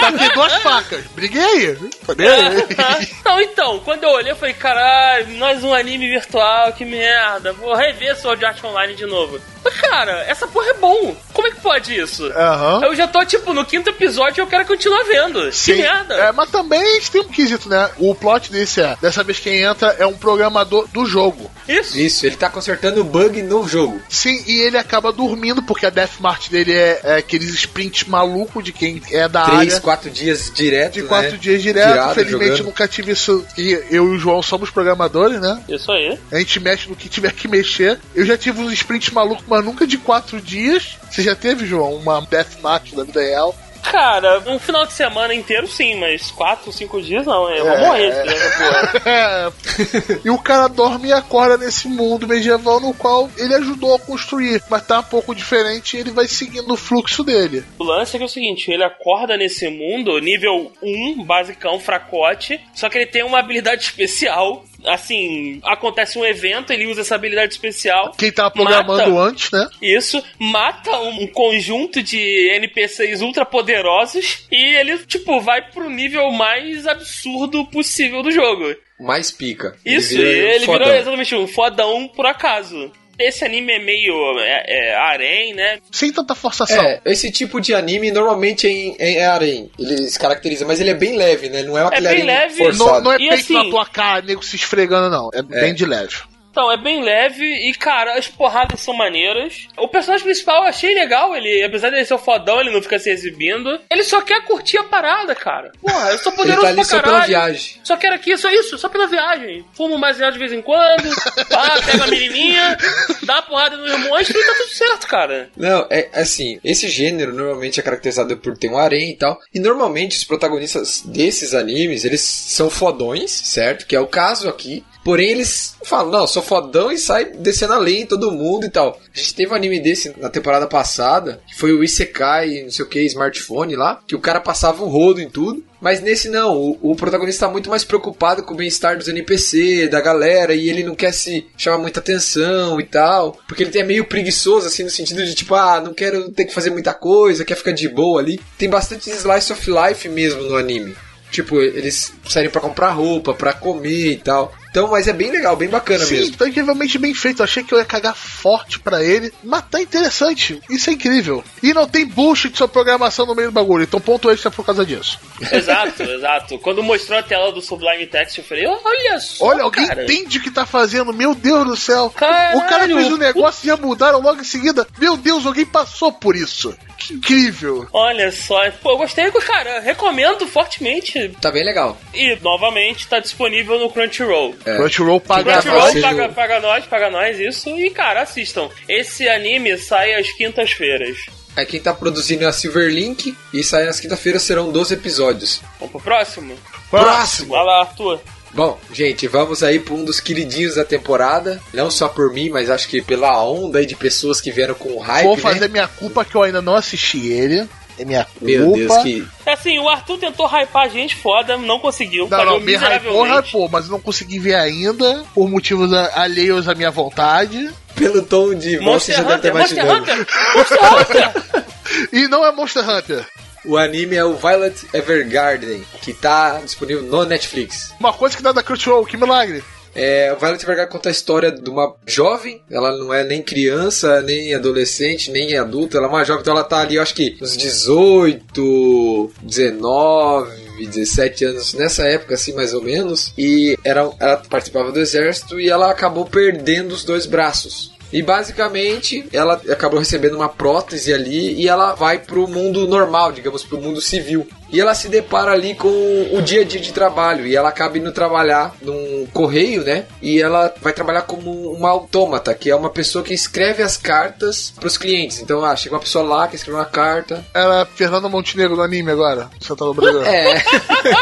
[0.00, 1.04] Daqui duas facas.
[1.14, 1.76] Briguei aí.
[3.24, 7.52] Não, então, quando eu olhei, eu falei, caralho, mais um anime virtual, que merda.
[7.52, 9.40] Vou rever Sword Art Online de novo.
[9.62, 11.14] Mas, cara, essa porra é bom.
[11.32, 12.26] Como é que pode isso?
[12.26, 12.80] Aham.
[12.84, 15.52] Eu já tô, tipo, no quinto episódio e eu quero continuar vendo.
[15.52, 15.74] Sim.
[15.74, 16.14] Que merda.
[16.14, 17.90] É, mas também tem um quesito, né?
[17.98, 21.50] O plot desse é: dessa vez quem entra é um programador do jogo.
[21.68, 21.98] Isso.
[21.98, 24.00] Isso, ele tá consertando o bug no jogo.
[24.08, 28.62] Sim, e ele acaba dormindo, porque a Death March dele é, é aqueles sprints maluco
[28.62, 29.80] de quem é da Três, área.
[29.80, 31.08] quatro dias direto, De né?
[31.08, 31.88] quatro dias direto.
[31.92, 32.66] Virado, Felizmente jogando.
[32.66, 33.44] nunca tive isso.
[33.56, 35.62] E eu e o João somos programadores, né?
[35.68, 36.18] Isso aí.
[36.30, 37.98] A gente mexe no que tiver que mexer.
[38.14, 40.96] Eu já tive uns sprints malucos, mas nunca de quatro dias.
[41.10, 43.56] Você já teve, João, uma Death Match da vida real?
[43.82, 47.48] Cara, um final de semana inteiro sim, mas quatro, cinco dias não.
[47.50, 47.80] Eu vou É.
[47.86, 50.20] morrer se fizer essa porra.
[50.24, 54.62] E o cara dorme e acorda nesse mundo medieval no qual ele ajudou a construir,
[54.68, 57.64] mas tá um pouco diferente e ele vai seguindo o fluxo dele.
[57.78, 62.60] O lance é que é o seguinte, ele acorda nesse mundo, nível 1, basicão, fracote,
[62.74, 64.64] só que ele tem uma habilidade especial.
[64.84, 68.12] Assim, acontece um evento, ele usa essa habilidade especial.
[68.16, 69.28] Quem tava programando Mata.
[69.28, 69.68] antes, né?
[69.80, 76.86] Isso, mata um conjunto de NPCs ultra poderosos e ele, tipo, vai pro nível mais
[76.86, 78.74] absurdo possível do jogo.
[78.98, 79.76] Mais pica.
[79.84, 82.92] Isso, vira ele virou exatamente um fodão por acaso.
[83.20, 85.78] Esse anime é meio é, é, harém, né?
[85.90, 86.82] Sem tanta forçação.
[86.82, 89.70] É, esse tipo de anime normalmente é em, é, é harém.
[89.78, 91.62] Ele se caracteriza, mas ele é bem leve, né?
[91.62, 92.56] Não é aquele bem harém leve.
[92.56, 92.90] forçado.
[92.94, 95.30] Não, não é E peito assim- na tua cara, nego se esfregando, não.
[95.34, 96.16] É, bem de leve.
[96.50, 99.68] Então, é bem leve e, cara, as porradas são maneiras.
[99.76, 102.98] O personagem principal eu achei legal, ele, apesar dele ser o fodão, ele não fica
[102.98, 103.80] se exibindo.
[103.90, 105.72] Ele só quer curtir a parada, cara.
[105.80, 107.14] Porra, eu sou Ele poderoso tá ali pra só caralho.
[107.14, 107.80] pela viagem.
[107.84, 109.64] Só quero aqui, só isso, só pela viagem.
[109.74, 111.08] Fumo mais de vez em quando,
[111.48, 112.76] pá, pega a menininha,
[113.24, 115.50] dá a porrada no monstro e tá tudo certo, cara.
[115.56, 119.38] Não, é assim, esse gênero normalmente é caracterizado por ter um harém e tal.
[119.54, 123.86] E normalmente os protagonistas desses animes, eles são fodões, certo?
[123.86, 124.84] Que é o caso aqui.
[125.04, 128.70] Porém, eles falam, não, sou fodão e sai descendo a lei em todo mundo e
[128.70, 128.98] tal.
[129.14, 132.84] A gente teve um anime desse na temporada passada, que foi o Isekai, não sei
[132.84, 135.64] o que, smartphone lá, que o cara passava um rodo em tudo.
[135.80, 139.88] Mas nesse não, o, o protagonista tá muito mais preocupado com o bem-estar dos NPC,
[139.88, 143.38] da galera, e ele não quer se chamar muita atenção e tal.
[143.48, 146.52] Porque ele é meio preguiçoso, assim, no sentido de tipo, ah, não quero ter que
[146.52, 148.38] fazer muita coisa, quer ficar de boa ali.
[148.58, 150.94] Tem bastante slice of life mesmo no anime.
[151.30, 154.52] Tipo, eles saírem para comprar roupa, para comer e tal.
[154.70, 156.36] Então, mas é bem legal, bem bacana Sim, mesmo.
[156.36, 157.40] tá incrivelmente bem feito.
[157.40, 160.60] Eu achei que eu ia cagar forte pra ele, mas tá interessante.
[160.70, 161.42] Isso é incrível.
[161.62, 163.82] E não tem bullshit de sua programação no meio do bagulho.
[163.82, 165.18] Então, ponto extra por causa disso.
[165.50, 166.58] Exato, exato.
[166.58, 169.46] Quando mostrou a tela do Sublime Text, eu falei, olha só.
[169.46, 170.04] Olha, alguém cara.
[170.04, 171.12] entende o que tá fazendo.
[171.12, 172.10] Meu Deus do céu.
[172.10, 172.58] Caralho.
[172.58, 174.86] O cara fez um negócio e já mudaram logo em seguida.
[174.98, 176.76] Meu Deus, alguém passou por isso.
[176.96, 177.88] Que incrível.
[177.92, 179.80] Olha só, pô, eu gostei, cara.
[179.80, 181.30] Recomendo fortemente.
[181.40, 181.98] Tá bem legal.
[182.14, 184.54] E, novamente, tá disponível no Crunchyroll.
[184.64, 184.76] É.
[184.76, 186.02] Crunchyroll paga Crunchyroll fácil.
[186.02, 187.70] paga, paga nós, paga nós isso.
[187.70, 188.68] E, cara, assistam.
[188.88, 191.16] Esse anime sai às quintas-feiras.
[191.56, 195.60] Aí quem tá produzindo é a Silverlink e sai nas quinta-feiras serão 12 episódios.
[195.78, 196.54] Vamos pro próximo?
[196.90, 197.48] Próximo.
[197.50, 198.20] Vai lá, Arthur.
[198.52, 201.60] Bom, gente, vamos aí para um dos queridinhos da temporada.
[201.72, 204.98] Não só por mim, mas acho que pela onda aí de pessoas que vieram com
[204.98, 205.42] hype, Vou né?
[205.42, 207.68] fazer minha culpa que eu ainda não assisti ele.
[207.98, 208.44] É minha culpa.
[208.44, 209.26] Meu Deus, que...
[209.46, 212.28] É assim, o Arthur tentou hypar a gente foda, não conseguiu.
[212.28, 216.74] Não, não, me hypou, hypou, mas eu não consegui ver ainda, por motivos alheios à
[216.74, 217.70] minha vontade.
[217.94, 219.94] Pelo tom de Monster já deve ter Hunter, Monster.
[219.94, 221.70] Hunter, Monster Hunter.
[222.12, 223.26] E não é Monster Hunter.
[223.64, 227.92] O anime é o Violet Evergarden, que tá disponível no Netflix.
[228.00, 229.62] Uma coisa que dá da Crunchyroll, que milagre.
[229.94, 234.54] É, Violet Evergarden conta a história de uma jovem, ela não é nem criança, nem
[234.54, 237.56] adolescente, nem adulta, ela é uma jovem, então ela tá ali, eu acho que uns
[237.56, 245.00] 18, 19, 17 anos, nessa época assim mais ou menos, e era, ela participava do
[245.00, 247.90] exército e ela acabou perdendo os dois braços.
[248.12, 253.62] E basicamente ela acabou recebendo uma prótese ali e ela vai pro mundo normal, digamos,
[253.62, 254.46] pro mundo civil.
[254.72, 255.88] E ela se depara ali com
[256.32, 257.46] o dia a dia de trabalho.
[257.46, 260.06] E ela acaba indo trabalhar num correio, né?
[260.22, 264.72] E ela vai trabalhar como uma autômata, que é uma pessoa que escreve as cartas
[264.78, 265.40] pros clientes.
[265.40, 267.44] Então, ah, chega uma pessoa lá que escreve uma carta.
[267.52, 270.28] Era Fernanda Montenegro no anime agora, Santa Brasileiro.
[270.28, 270.62] É.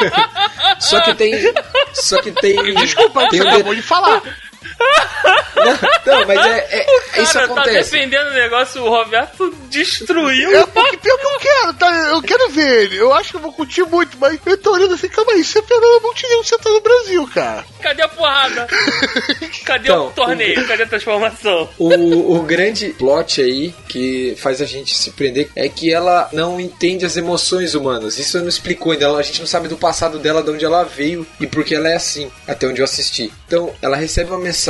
[0.81, 1.35] só que tem.
[1.93, 2.75] Só que tem.
[2.75, 4.23] Desculpa, tem você um acabou de falar.
[6.07, 7.91] Não, mas é, é- isso Cara, tá acontece.
[7.91, 10.57] defendendo o negócio, o Roberto destruiu.
[10.57, 11.91] É porque pior que eu quero, tá?
[12.11, 12.97] Eu quero ver ele.
[12.97, 15.59] Eu acho que eu vou curtir muito, mas eu tô olhando assim, calma aí, isso
[15.59, 17.65] é Fernanda Montenegro, você tá no Brasil, cara.
[17.83, 18.67] Cadê a porrada?
[19.65, 20.67] Cadê Então, o torneio?
[20.67, 21.69] Cadê a transformação?
[21.79, 26.61] O, o grande plot aí que faz a gente se prender é que ela não
[26.61, 28.19] entende as emoções humanas.
[28.19, 29.09] Isso não explicou ainda.
[29.17, 31.89] A gente não sabe do passado dela, de onde ela veio e por que ela
[31.89, 33.33] é assim, até onde eu assisti.
[33.47, 34.68] Então, ela recebe uma mensagem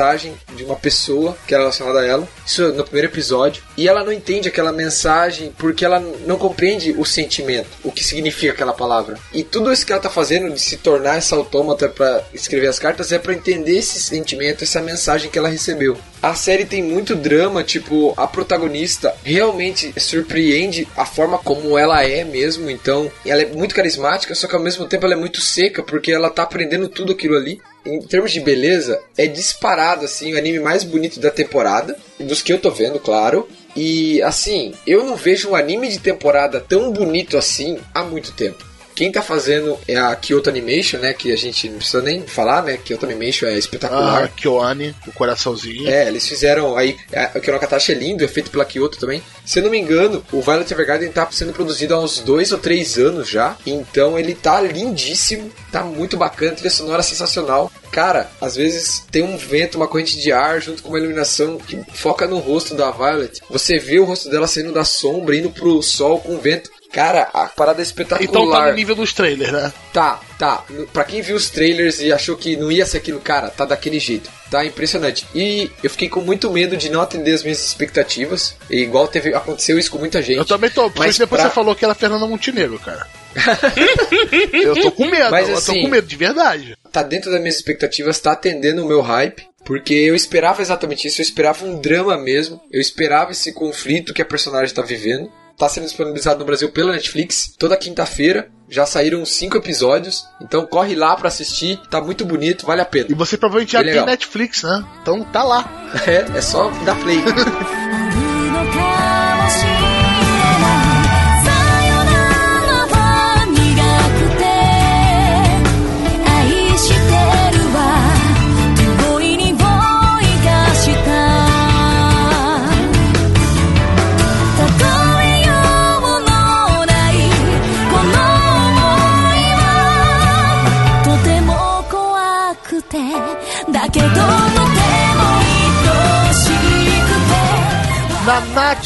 [0.55, 4.13] de uma pessoa que é relacionada a ela, isso no primeiro episódio, e ela não
[4.13, 9.19] entende aquela mensagem porque ela não compreende o sentimento, o que significa aquela palavra.
[9.33, 12.79] E tudo isso que ela tá fazendo de se tornar essa autômata para escrever as
[12.79, 15.97] cartas é para entender esse sentimento, essa mensagem que ela recebeu.
[16.23, 22.25] A série tem muito drama, tipo, a protagonista realmente surpreende a forma como ela é
[22.25, 25.83] mesmo, então ela é muito carismática, só que ao mesmo tempo ela é muito seca,
[25.83, 27.61] porque ela tá aprendendo tudo aquilo ali.
[27.87, 32.53] Em termos de beleza, é disparado assim, o anime mais bonito da temporada, dos que
[32.53, 33.49] eu tô vendo, claro.
[33.75, 38.67] E assim, eu não vejo um anime de temporada tão bonito assim há muito tempo.
[38.99, 41.13] Quem tá fazendo é a Kyoto Animation, né?
[41.13, 42.77] Que a gente não precisa nem falar, né?
[42.77, 44.25] Kyoto Animation é espetacular.
[44.25, 45.89] Ah, Kyoane, o coraçãozinho.
[45.89, 46.97] É, eles fizeram aí.
[47.13, 49.23] é, O Kironokatashi é lindo, é feito pela Kyoto também.
[49.47, 52.59] Se eu não me engano, o Violet Evergarden tá sendo produzido há uns dois ou
[52.59, 53.57] três anos já.
[53.65, 57.71] Então ele tá lindíssimo, tá muito bacana, trilha sonora sensacional.
[57.93, 61.79] Cara, às vezes tem um vento, uma corrente de ar junto com uma iluminação que
[61.95, 63.41] foca no rosto da Violet.
[63.49, 66.69] Você vê o rosto dela saindo da sombra, indo pro sol com o vento.
[66.93, 68.29] Cara, a parada é espetacular.
[68.29, 69.73] Então tá no nível dos trailers, né?
[69.93, 70.65] Tá, tá.
[70.93, 74.01] Pra quem viu os trailers e achou que não ia ser aquilo, cara, tá daquele
[74.01, 74.31] jeito.
[74.51, 75.27] Tá impressionante.
[75.35, 78.55] E eu fiquei com muito medo de não atender as minhas expectativas.
[78.71, 80.39] E igual teve, aconteceu isso com muita gente.
[80.39, 83.07] Eu também tô, porque Mas depois pra- você falou que era Fernanda Montenegro, cara.
[84.53, 86.77] eu tô com medo, Mas, eu tô assim, com medo, de verdade.
[86.91, 89.47] Tá dentro das minhas expectativas, tá atendendo o meu hype.
[89.65, 92.59] Porque eu esperava exatamente isso, eu esperava um drama mesmo.
[92.73, 95.31] Eu esperava esse conflito que a personagem tá vivendo.
[95.59, 98.49] Tá sendo disponibilizado no Brasil pela Netflix toda quinta-feira.
[98.71, 100.25] Já saíram cinco episódios.
[100.41, 101.81] Então corre lá pra assistir.
[101.91, 103.07] Tá muito bonito, vale a pena.
[103.11, 104.05] E você provavelmente já tem.
[104.07, 104.85] Netflix, né?
[105.03, 105.69] Então tá lá.
[106.07, 107.19] É, é só dar play.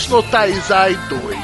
[0.09, 1.39] Nanatsu no Taizai 2.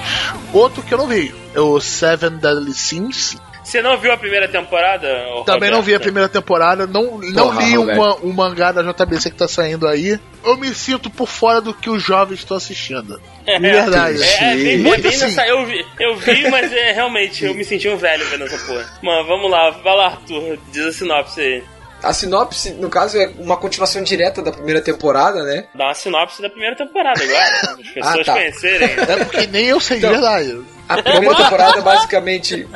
[0.52, 1.34] Outro que eu não vi.
[1.54, 3.36] É o Seven Deadly Sins.
[3.64, 5.06] Você não viu a primeira temporada?
[5.44, 6.02] Também não vi a Roberto?
[6.02, 6.86] primeira temporada.
[6.86, 7.98] Não, não Porra, li o, Roberto.
[8.00, 10.18] ma- o mangá da JBC que tá saindo aí.
[10.42, 13.20] Eu me sinto por fora do que os jovens estão assistindo.
[13.44, 14.22] De verdade.
[14.22, 15.24] É, é bem, é Muito bem assim.
[15.26, 15.46] nessa.
[15.46, 18.86] Eu vi, eu vi, mas é, realmente eu me senti um velho vendo essa porra.
[19.02, 21.62] Mano, vamos lá, vai lá, Arthur, diz a sinopse aí.
[22.02, 25.66] A sinopse, no caso, é uma continuação direta da primeira temporada, né?
[25.74, 28.32] Dá uma sinopse da primeira temporada agora, para as pessoas Ah, tá.
[28.34, 28.88] conhecerem.
[28.90, 30.60] É porque nem eu sei Então, verdade.
[30.88, 32.66] A primeira temporada, basicamente,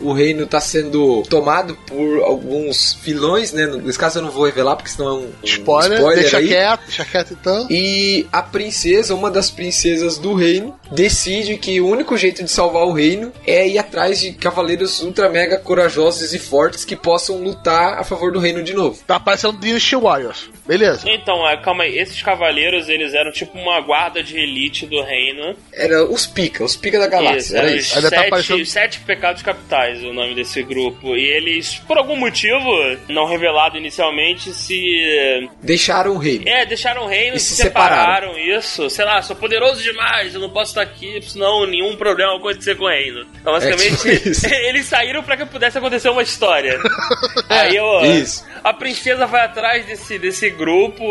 [0.00, 3.66] o reino tá sendo tomado por alguns vilões, né?
[3.66, 6.48] Nesse caso eu não vou revelar, porque senão é um um Spoiler, deixa aí.
[6.48, 7.66] quieto, deixa quieto então.
[7.70, 12.84] E a princesa, uma das princesas do reino, decide que o único jeito de salvar
[12.84, 17.98] o reino é ir atrás de cavaleiros ultra mega corajosos e fortes que possam lutar
[17.98, 18.98] a favor do reino de novo.
[19.06, 20.50] Tá parecendo Dynasty Warriors.
[20.66, 21.08] Beleza.
[21.10, 25.56] Então, é, calma aí, esses cavaleiros, eles eram tipo uma guarda de elite do reino.
[25.72, 27.94] Era os pica, os pica da galáxia, Isso, era eram isso.
[28.02, 31.16] tá sete, parecendo- sete pecados capitais, o nome desse grupo.
[31.16, 32.60] E eles, por algum motivo,
[33.08, 36.48] não revelado inicialmente, se Deixaram o reino.
[36.48, 38.88] É, deixaram o reino, E se se separaram, isso.
[38.90, 42.76] Sei lá, sou poderoso demais, eu não posso estar aqui, senão nenhum problema vai acontecer
[42.76, 43.26] com o reino.
[43.40, 44.46] Então, basicamente, É tipo isso.
[44.46, 46.78] eles saíram pra que pudesse acontecer uma história.
[47.48, 48.44] Aí, ó, Isso.
[48.62, 51.02] a princesa vai atrás desse, desse grupo.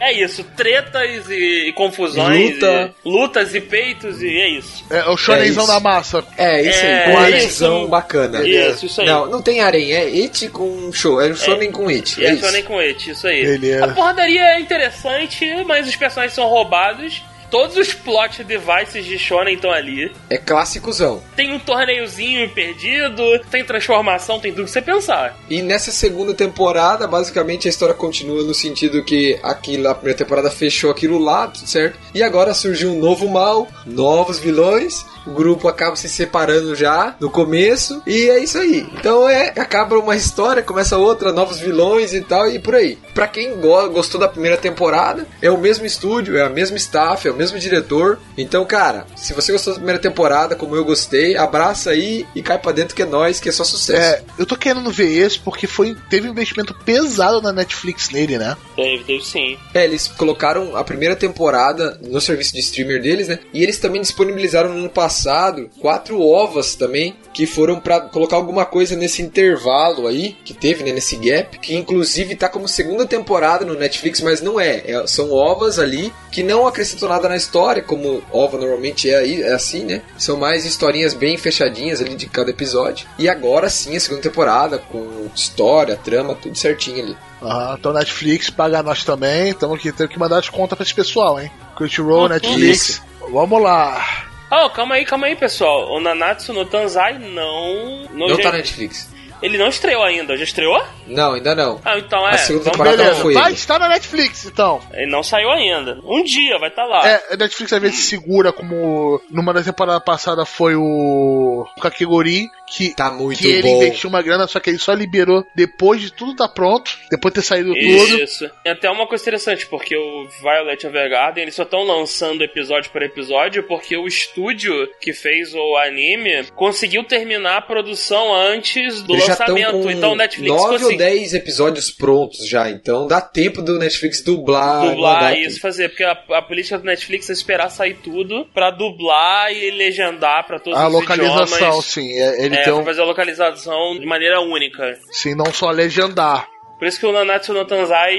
[0.00, 2.54] É isso, tretas e, e confusões.
[2.54, 2.94] Luta.
[3.04, 4.84] e- lutas e peitos, e é isso.
[4.90, 5.72] É o shonenzão É isso.
[5.74, 6.24] da massa.
[6.36, 7.34] É, isso É, aí, com isso.
[7.34, 8.46] arenzão bacana.
[8.46, 9.06] Isso, isso aí.
[9.08, 12.22] Não, não tem harém, é it com show, é um shonen com it.
[12.24, 12.50] É é isso.
[12.52, 13.44] nem com it, isso aí.
[13.44, 13.84] Beleza.
[13.84, 17.22] A porradaria é interessante, mas os personagens são roubados.
[17.50, 20.12] Todos os plot devices de Shonen estão ali.
[20.28, 21.22] É clássicozão.
[21.34, 25.36] Tem um torneiozinho perdido, tem transformação, tem tudo que você pensar.
[25.48, 30.50] E nessa segunda temporada, basicamente a história continua no sentido que aquilo, a primeira temporada
[30.50, 31.98] fechou aquilo lá, tudo certo?
[32.14, 35.04] E agora surgiu um novo mal, novos vilões.
[35.26, 38.86] O grupo acaba se separando já no começo e é isso aí.
[38.94, 42.96] Então é acaba uma história, começa outra, novos vilões e tal e por aí.
[43.14, 47.28] Pra quem go- gostou da primeira temporada, é o mesmo estúdio, é a mesma staff,
[47.28, 48.18] é o mesmo diretor.
[48.36, 52.58] Então, cara, se você gostou da primeira temporada, como eu gostei, abraça aí e cai
[52.58, 53.98] pra dentro que é nós, que é só sucesso.
[54.00, 58.36] É, eu tô querendo ver esse porque foi, teve um investimento pesado na Netflix nele,
[58.38, 58.56] né?
[58.76, 59.58] Teve, teve sim.
[59.72, 63.38] É, eles colocaram a primeira temporada no serviço de streamer deles, né?
[63.52, 68.64] E eles também disponibilizaram no ano passado quatro ovas também, que foram pra colocar alguma
[68.64, 73.64] coisa nesse intervalo aí, que teve, né, nesse gap, que inclusive tá como segunda temporada
[73.64, 74.82] no Netflix, mas não é.
[74.86, 79.42] É- são ovas ali que não acrescentam nada na história, como ova normalmente é, aí,
[79.42, 80.02] é assim, né?
[80.16, 83.06] São mais historinhas bem fechadinhas ali de cada episódio.
[83.18, 87.16] E agora sim, a segunda temporada, com história, trama, tudo certinho ali.
[87.42, 89.52] Aham, então Netflix paga nós também.
[89.54, 91.50] Tamo aqui, temos que mandar as contas pra esse pessoal, hein?
[91.76, 92.28] Crunchyroll, Uhum.
[92.28, 93.02] Netflix.
[93.30, 94.26] Vamos lá.
[94.50, 95.92] Oh, calma aí, calma aí, pessoal.
[95.92, 98.04] O Nanatsu no Tanzai não.
[98.14, 99.08] Não, Não tá na Netflix.
[99.42, 100.36] Ele não estreou ainda.
[100.36, 100.82] Já estreou?
[101.06, 101.80] Não, ainda não.
[101.84, 102.32] Ah, então é.
[102.34, 103.54] A segunda vamos- temporada Beleza, foi vai ele.
[103.54, 104.80] estar na Netflix então.
[104.92, 105.98] Ele não saiu ainda.
[106.04, 107.06] Um dia vai estar lá.
[107.08, 112.94] É, a Netflix às vezes segura como numa da temporada passada foi o Kakegori, que,
[112.94, 113.76] Tá muito que ele bom.
[113.82, 117.40] investiu uma grana, só que ele só liberou depois de tudo tá pronto, depois de
[117.40, 118.22] ter saído tudo.
[118.22, 118.50] Isso.
[118.64, 123.02] E até uma coisa interessante, porque o Violet Evergarden, eles só estão lançando episódio por
[123.02, 129.28] episódio porque o estúdio que fez o anime conseguiu terminar a produção antes do Eles
[129.28, 129.70] lançamento.
[129.82, 133.78] com Então o Netflix 9 ou conseguiu 10 episódios prontos já, então dá tempo do
[133.78, 137.94] Netflix dublar, dublar mandar isso, fazer, porque a, a política do Netflix é esperar sair
[137.94, 141.84] tudo pra dublar e legendar pra todos A os localização, idiomas.
[141.86, 142.12] sim.
[142.18, 144.98] é- Ele É, um, fazer a localização de maneira única.
[145.10, 146.48] sim, não só legendar.
[146.78, 148.16] Por isso que o Nanatsu no Tanzai,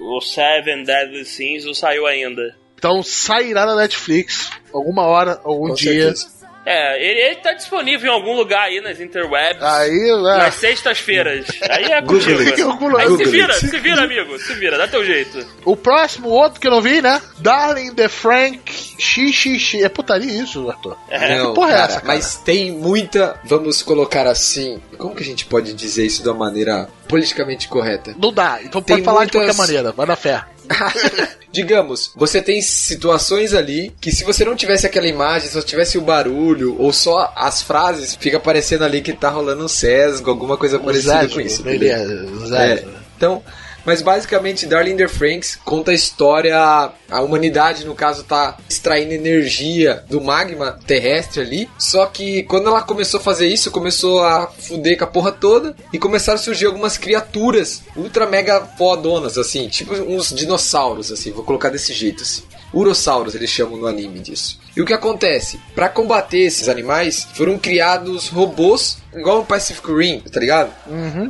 [0.00, 2.56] o Seven Deadly Sins, não saiu ainda.
[2.74, 6.14] Então sairá na Netflix alguma hora, algum Com dia.
[6.14, 6.37] certeza.
[6.70, 9.62] É, ele, ele tá disponível em algum lugar aí nas interwebs.
[9.62, 10.36] Aí, né?
[10.36, 11.46] Nas sextas-feiras.
[11.70, 12.38] Aí é contigo.
[12.78, 14.38] Google Aí se vira, se vira, amigo.
[14.38, 15.46] Se vira, dá teu jeito.
[15.64, 17.22] O próximo, outro que eu não vi, né?
[17.38, 18.60] Darling the Frank
[18.98, 19.82] XXX.
[19.82, 20.96] É putaria isso, Arthur?
[21.10, 22.06] Não, que porra é cara, essa, cara?
[22.14, 26.36] mas tem muita, vamos colocar assim, como que a gente pode dizer isso de uma
[26.46, 28.14] maneira politicamente correta?
[28.18, 30.44] Não dá, então Tem pode falar de muitas- qualquer maneira, vai na fé.
[31.50, 36.02] Digamos, você tem situações ali que se você não tivesse aquela imagem, só tivesse o
[36.02, 40.78] barulho ou só as frases, fica parecendo ali que tá rolando um sesgo, alguma coisa
[40.78, 41.62] parecida com isso.
[41.62, 41.98] entendeu?
[41.98, 42.58] beleza.
[42.62, 42.84] É,
[43.16, 43.42] então,
[43.84, 49.12] mas basicamente Darling in the Franks conta a história, a humanidade no caso tá extraindo
[49.12, 54.46] energia do magma terrestre ali, só que quando ela começou a fazer isso, começou a
[54.46, 59.68] fuder com a porra toda e começaram a surgir algumas criaturas ultra mega fodonas assim,
[59.68, 62.42] tipo uns dinossauros assim, vou colocar desse jeito assim.
[62.72, 64.60] Urossauros, eles chamam no anime disso.
[64.76, 65.58] E o que acontece?
[65.74, 70.70] Pra combater esses animais, foram criados robôs igual no Pacific Rim, tá ligado?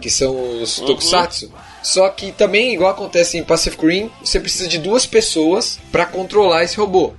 [0.01, 1.53] Que são os Tokusatsu.
[1.83, 6.65] Só que também, igual acontece em Pacific Rim, você precisa de duas pessoas pra controlar
[6.65, 7.13] esse robô.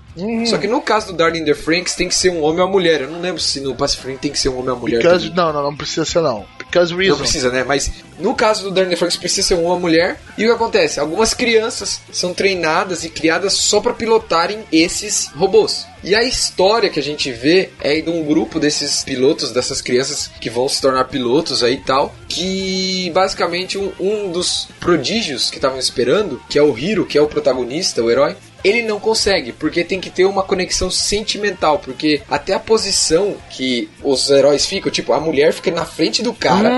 [0.47, 2.65] Só que no caso do Darling in the Franks tem que ser um homem ou
[2.65, 3.01] uma mulher.
[3.01, 5.01] Eu não lembro se no Pacific Rim tem que ser um homem ou uma mulher.
[5.01, 6.45] Because, não, não, não precisa ser não.
[6.69, 7.11] Because reason.
[7.11, 7.63] Não precisa, né?
[7.63, 10.19] Mas no caso do the Franks precisa ser um uma mulher.
[10.37, 10.99] E o que acontece?
[10.99, 15.85] Algumas crianças são treinadas e criadas só pra pilotarem esses robôs.
[16.03, 20.29] E a história que a gente vê é de um grupo desses pilotos, dessas crianças
[20.39, 25.57] que vão se tornar pilotos aí e tal, que basicamente um, um dos prodígios que
[25.57, 29.51] estavam esperando, que é o Hiro, que é o protagonista, o herói, ele não consegue,
[29.51, 34.91] porque tem que ter uma conexão sentimental, porque até a posição que os heróis ficam,
[34.91, 36.69] tipo, a mulher fica na frente do cara,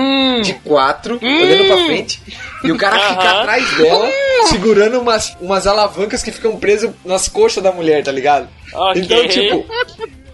[0.42, 2.20] de quatro, olhando pra frente,
[2.64, 4.08] e o cara fica atrás dela,
[4.48, 8.48] segurando umas, umas alavancas que ficam presas nas coxas da mulher, tá ligado?
[8.72, 9.02] Ok.
[9.02, 9.66] Então, tipo.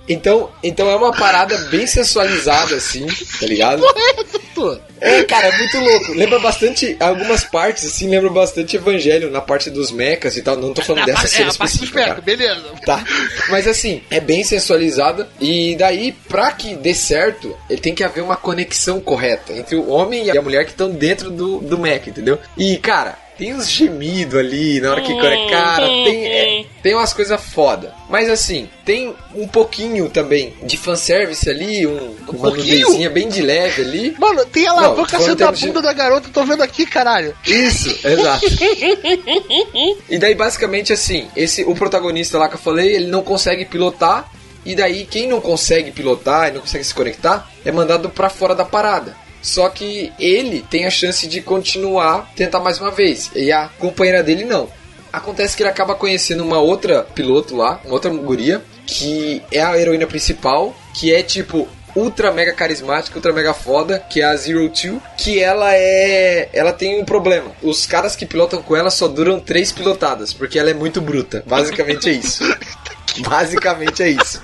[0.09, 3.82] Então, então é uma parada bem sensualizada, assim, tá ligado?
[5.00, 6.12] É, cara, é muito louco.
[6.14, 10.56] Lembra bastante, algumas partes, assim, lembra bastante Evangelho na parte dos mechas e tal.
[10.56, 12.14] Não tô falando Na dessa cena é, específica, cara.
[12.16, 12.64] pecas, beleza.
[12.84, 13.04] Tá.
[13.48, 15.28] Mas assim, é bem sensualizada.
[15.40, 19.88] E daí, pra que dê certo, ele tem que haver uma conexão correta entre o
[19.88, 22.38] homem e a mulher que estão dentro do, do mecha, entendeu?
[22.56, 25.49] E, cara, tem uns gemidos ali na hora que conecta.
[25.49, 27.95] Cara, tem, é, tem umas coisas foda.
[28.11, 32.80] Mas assim, tem um pouquinho também de fanservice ali, um, uma pouquinho?
[32.80, 34.16] nuvenzinha bem de leve ali.
[34.18, 37.34] Mano, tem a alavanca sendo a termos de- bunda da garota, tô vendo aqui, caralho.
[37.47, 38.45] Isso, exato.
[40.11, 44.30] e daí, basicamente, assim, esse o protagonista lá que eu falei, ele não consegue pilotar.
[44.64, 48.55] E daí, quem não consegue pilotar e não consegue se conectar, é mandado pra fora
[48.55, 49.16] da parada.
[49.41, 53.30] Só que ele tem a chance de continuar, tentar mais uma vez.
[53.34, 54.68] E a companheira dele não.
[55.12, 59.78] Acontece que ele acaba conhecendo uma outra piloto lá, uma outra guria, que é a
[59.78, 64.68] heroína principal, que é tipo ultra mega carismática, ultra mega foda, que é a Zero
[64.68, 66.49] Two, que ela é.
[66.53, 67.51] Ela tem um problema.
[67.62, 71.43] Os caras que pilotam com ela só duram três pilotadas, porque ela é muito bruta.
[71.47, 72.45] Basicamente é isso.
[73.26, 74.41] Basicamente é isso.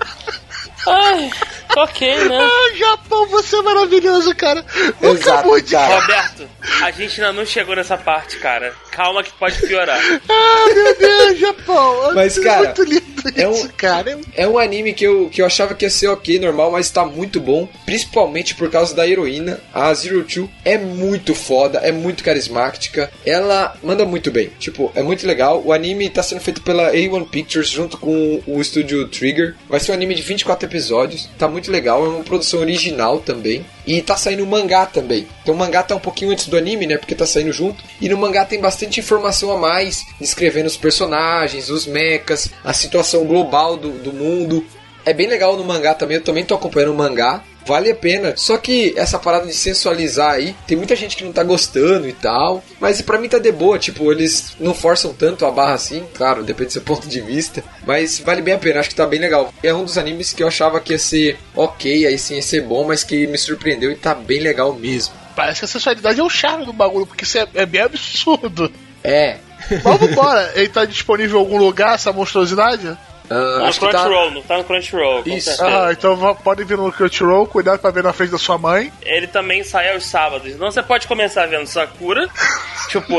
[0.86, 1.30] Ai,
[1.76, 2.38] ok, né?
[2.40, 4.64] Ah, Japão, você é maravilhoso, cara.
[5.00, 5.72] Nunca Exato, mude.
[5.72, 6.00] cara.
[6.00, 6.48] Roberto,
[6.82, 8.74] a gente ainda não chegou nessa parte, cara.
[8.94, 9.98] Calma que pode piorar.
[10.28, 12.14] Ah, meu Deus, Japão.
[12.14, 13.04] Mas, É cara, muito lindo
[13.36, 14.18] é um- isso, cara.
[14.36, 17.04] É um anime que eu, que eu achava que ia ser ok, normal, mas tá
[17.04, 17.68] muito bom.
[17.84, 19.60] Principalmente por causa da heroína.
[19.72, 23.10] A Zero Two é muito foda, é muito carismática.
[23.24, 24.50] Ela manda muito bem.
[24.58, 25.62] Tipo, é muito legal.
[25.64, 29.54] O anime tá sendo feito pela A1 Pictures junto com o estúdio Trigger.
[29.68, 31.28] Vai ser um anime de 24 episódios.
[31.38, 32.04] Tá muito legal.
[32.04, 33.64] É uma produção original também.
[33.86, 35.26] E tá saindo mangá também.
[35.42, 36.96] Então o mangá tá um pouquinho antes do anime, né?
[36.96, 37.82] Porque tá saindo junto.
[38.00, 43.24] E no mangá tem bastante informação a mais, descrevendo os personagens, os mechas, a situação
[43.24, 44.64] global do, do mundo.
[45.04, 47.42] É bem legal no mangá também, eu também tô acompanhando o mangá.
[47.66, 48.34] Vale a pena.
[48.36, 52.12] Só que essa parada de sensualizar aí, tem muita gente que não tá gostando e
[52.12, 52.62] tal.
[52.78, 56.42] Mas pra mim tá de boa, tipo, eles não forçam tanto a barra assim, claro,
[56.42, 57.64] depende do seu ponto de vista.
[57.86, 59.52] Mas vale bem a pena, acho que tá bem legal.
[59.62, 62.62] É um dos animes que eu achava que ia ser ok, aí sim ia ser
[62.62, 65.23] bom, mas que me surpreendeu e tá bem legal mesmo.
[65.34, 68.70] Parece que a sensualidade é o charme do bagulho, porque isso é, é bem absurdo.
[69.02, 69.38] É.
[69.82, 70.52] Mas vambora.
[70.54, 72.96] Ele tá disponível em algum lugar, essa monstruosidade?
[73.30, 73.88] Ah, No tá.
[73.90, 75.64] Crunchyroll, não tá no Crunchyroll, Isso.
[75.64, 78.92] Ah, então podem vir no Crunchyroll, cuidado pra ver na frente da sua mãe.
[79.02, 80.52] Ele também sai aos sábados.
[80.52, 82.28] Então você pode começar vendo Sakura,
[82.90, 83.14] tipo,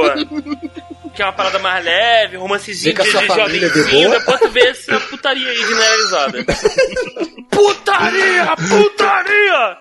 [1.16, 5.50] que é uma parada mais leve, romancezinho de, de jovenzinho, depois tu vê essa putaria
[5.50, 6.46] aí generalizada.
[7.50, 8.56] putaria!
[8.70, 9.78] Putaria!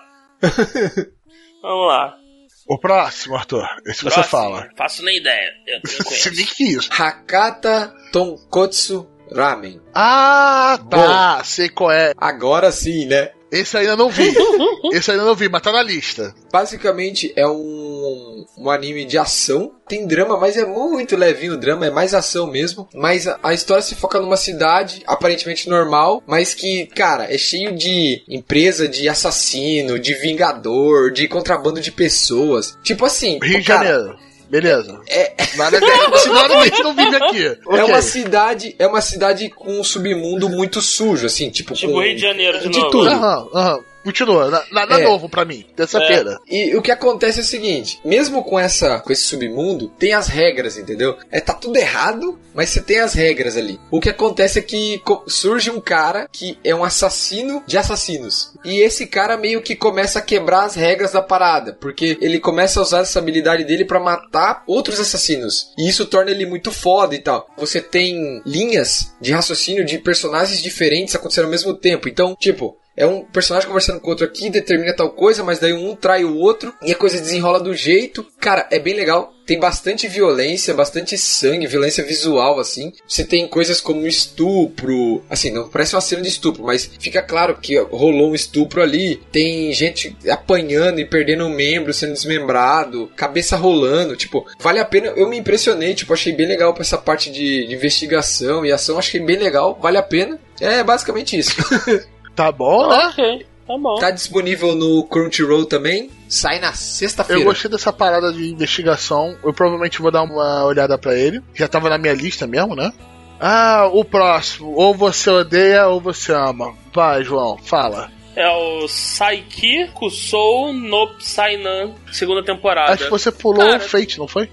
[1.61, 2.24] Vamos lá.
[2.67, 3.63] O próximo, Arthur.
[3.85, 4.23] Esse você Próximo.
[4.31, 4.67] fala.
[4.75, 5.51] Faço nem ideia.
[5.67, 6.35] Eu, eu Você conheço.
[6.35, 6.89] nem que isso.
[6.91, 9.79] Hakata Tonkotsu Ramen.
[9.93, 11.43] Ah, tá.
[11.43, 12.13] Sei qual é.
[12.17, 13.31] Agora sim, né?
[13.51, 14.33] Esse ainda não vi.
[14.91, 16.33] Esse ainda não vi, mas tá na lista.
[16.51, 19.71] Basicamente é um, um anime de ação.
[19.87, 22.87] Tem drama, mas é muito levinho o drama, é mais ação mesmo.
[22.93, 27.75] Mas a, a história se foca numa cidade aparentemente normal, mas que, cara, é cheio
[27.75, 32.77] de empresa de assassino, de vingador, de contrabando de pessoas.
[32.83, 34.24] Tipo assim, Rio de Janeiro.
[34.49, 34.99] Beleza.
[35.07, 35.85] É, Nada que
[36.29, 37.45] nada gente não vive aqui.
[37.45, 37.83] é Ok.
[37.85, 42.15] uma cidade, é uma cidade com um submundo muito sujo, assim, tipo, Tipo com, Rio
[42.15, 42.91] de Janeiro de de novo.
[42.91, 43.09] tudo.
[43.09, 43.79] Aham, aham.
[44.05, 45.03] Continua, na- nada É.
[45.03, 46.39] novo pra mim, terça-feira.
[46.47, 50.27] E o que acontece é o seguinte, mesmo com essa com esse submundo, tem as
[50.27, 51.17] regras, entendeu?
[51.31, 53.79] É tá tudo errado, mas você tem as regras ali.
[53.89, 58.53] O que acontece é que surge um cara que é um assassino de assassinos.
[58.63, 62.79] E esse cara meio que começa a quebrar as regras da parada, porque ele começa
[62.79, 65.71] a usar essa habilidade dele pra matar outros assassinos.
[65.77, 67.47] E isso torna ele muito foda e tal.
[67.57, 72.07] Você tem linhas de raciocínio de personagens diferentes acontecendo ao mesmo tempo.
[72.07, 75.95] Então, tipo, é um personagem conversando com outro aqui, determina tal coisa, mas daí um
[75.95, 78.25] trai o outro e a coisa desenrola do jeito.
[78.39, 79.33] Cara, é bem legal.
[79.45, 82.91] Tem bastante violência, bastante sangue, violência visual, assim.
[83.07, 85.23] Você tem coisas como estupro.
[85.29, 89.21] Assim, não parece uma cena de estupro, mas fica claro que rolou um estupro ali.
[89.31, 94.15] Tem gente apanhando e perdendo um membro, sendo desmembrado, cabeça rolando.
[94.15, 95.07] Tipo, vale a pena.
[95.15, 98.97] Eu me impressionei, tipo, achei bem legal pra essa parte de, de investigação e ação.
[98.97, 100.39] Achei bem legal, vale a pena.
[100.59, 101.55] É basicamente isso.
[102.35, 103.05] Tá bom, né?
[103.07, 103.95] Ok, tá bom.
[103.95, 106.11] Tá disponível no Crunchyroll também.
[106.27, 107.43] Sai na Eu sexta-feira.
[107.43, 109.37] gostei dessa parada de investigação.
[109.43, 111.41] Eu provavelmente vou dar uma olhada pra ele.
[111.53, 112.91] Já tava na minha lista mesmo, né?
[113.39, 114.73] Ah, o próximo.
[114.75, 116.73] Ou você odeia ou você ama.
[116.93, 118.11] Vai, João, fala.
[118.35, 122.91] É o Saiki Kusou no Psynan, segunda temporada.
[122.91, 123.77] Acho que você pulou Cara.
[123.77, 124.49] o Fate, não foi?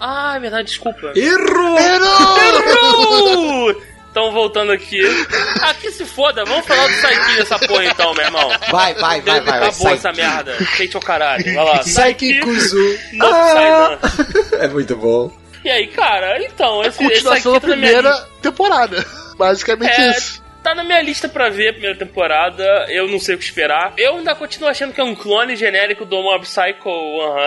[0.00, 1.12] Ah, é verdade, desculpa.
[1.14, 1.78] Errou!
[1.78, 3.82] Errou!
[4.16, 4.98] Então, voltando aqui.
[5.60, 8.50] Aqui se foda, vamos falar do Saiki nessa porra então, meu irmão.
[8.70, 9.58] Vai, vai, vai, vai.
[9.58, 10.56] Acabou essa merda.
[10.74, 11.44] Feito ao caralho.
[11.44, 11.82] Vai lá.
[11.84, 12.98] Saiki Kuzu.
[13.12, 13.98] no Ah!
[14.58, 15.30] É muito bom.
[15.62, 19.04] E aí, cara, então, esse, esse Continuação aqui da minha primeira temporada.
[19.36, 20.42] Basicamente É, isso.
[20.66, 23.94] Tá na minha lista pra ver a primeira temporada, eu não sei o que esperar.
[23.96, 26.90] Eu ainda continuo achando que é um clone genérico do Mob Psycho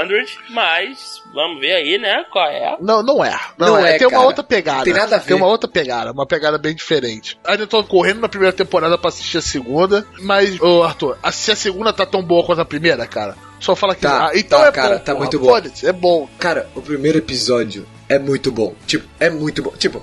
[0.08, 2.78] 100, mas vamos ver aí, né, qual é.
[2.80, 3.38] Não, não é.
[3.58, 3.96] Não, Não é.
[3.96, 4.26] é, Tem uma cara.
[4.26, 4.84] outra pegada.
[4.86, 5.26] Tem nada a ver.
[5.26, 7.38] Tem uma outra pegada, uma pegada bem diferente.
[7.46, 11.52] Ainda tô correndo na primeira temporada pra assistir a segunda, mas, ô Arthur, a- se
[11.52, 14.62] a segunda tá tão boa quanto a primeira, cara, só fala que Tá, ah, então
[14.62, 15.04] tá, é cara, bom.
[15.04, 15.58] tá porra, muito bom.
[15.84, 16.30] É bom.
[16.40, 18.74] Cara, o primeiro episódio é muito bom.
[18.88, 19.72] Tipo, é muito bom.
[19.78, 20.02] Tipo,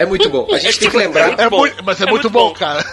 [0.00, 0.48] é muito bom.
[0.50, 1.38] A gente tem que lembrar.
[1.38, 1.58] É bom.
[1.58, 2.54] muito, mas é, É muito, muito bom, bom.
[2.54, 2.84] cara.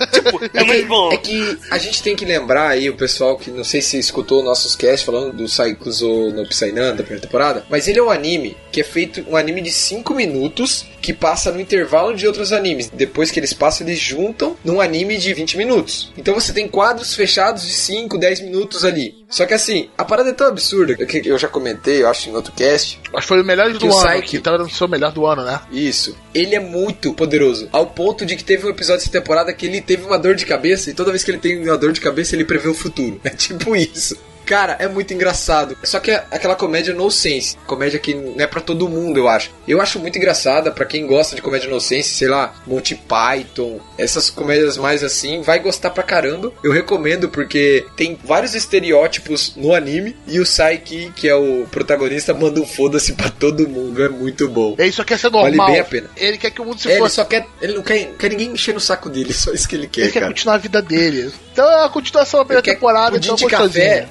[0.54, 1.12] É muito bom.
[1.12, 4.44] É que a gente tem que lembrar aí, o pessoal que não sei se escutou
[4.44, 8.58] nossos casts falando do Saikuzo no Psynan da primeira temporada, mas ele é um anime
[8.72, 12.90] que é feito um anime de 5 minutos que passa no intervalo de outros animes.
[12.94, 16.12] Depois que eles passam, eles juntam num anime de 20 minutos.
[16.18, 19.16] Então você tem quadros fechados de 5, 10 minutos ali.
[19.30, 22.36] Só que assim, a parada é tão absurda que eu já comentei, eu acho, em
[22.36, 24.88] outro cast, Acho que foi o melhor do Que ano, Psyche- que tava no seu
[24.88, 25.60] melhor do ano, né?
[25.72, 26.16] Isso.
[26.36, 27.68] Ele é muito poderoso.
[27.72, 30.46] Ao ponto de que teve um episódio dessa temporada que ele teve uma dor de
[30.46, 33.20] cabeça e toda vez que ele tem uma dor de cabeça ele prevê o futuro.
[33.26, 34.16] É tipo isso.
[34.48, 35.78] Cara, é muito engraçado.
[35.84, 37.56] Só que é aquela comédia no sense.
[37.68, 39.52] Comédia que não é pra todo mundo, eu acho.
[39.68, 43.80] Eu acho muito engraçada pra quem gosta de comédia no sense, sei lá, Monty Python,
[43.98, 46.52] essas comédias mais assim, vai gostar pra caramba.
[46.64, 52.34] Eu recomendo porque tem vários estereótipos no anime e o Saiki, que é o protagonista,
[52.34, 54.02] manda um foda-se pra todo mundo.
[54.04, 54.76] É muito bom.
[54.78, 55.72] Ele só quer ser Vale normal.
[55.72, 56.10] bem a pena.
[56.16, 57.16] Ele quer que o mundo se É, ele fosse.
[57.16, 57.46] só quer.
[57.62, 60.12] Ele não quer, quer ninguém encher no saco dele, só isso que ele quer, Ele
[60.12, 60.32] quer cara.
[60.32, 61.32] continuar a vida dele.
[61.52, 64.08] Então é a continuação da primeira Ele quer temporada, pudim então de café.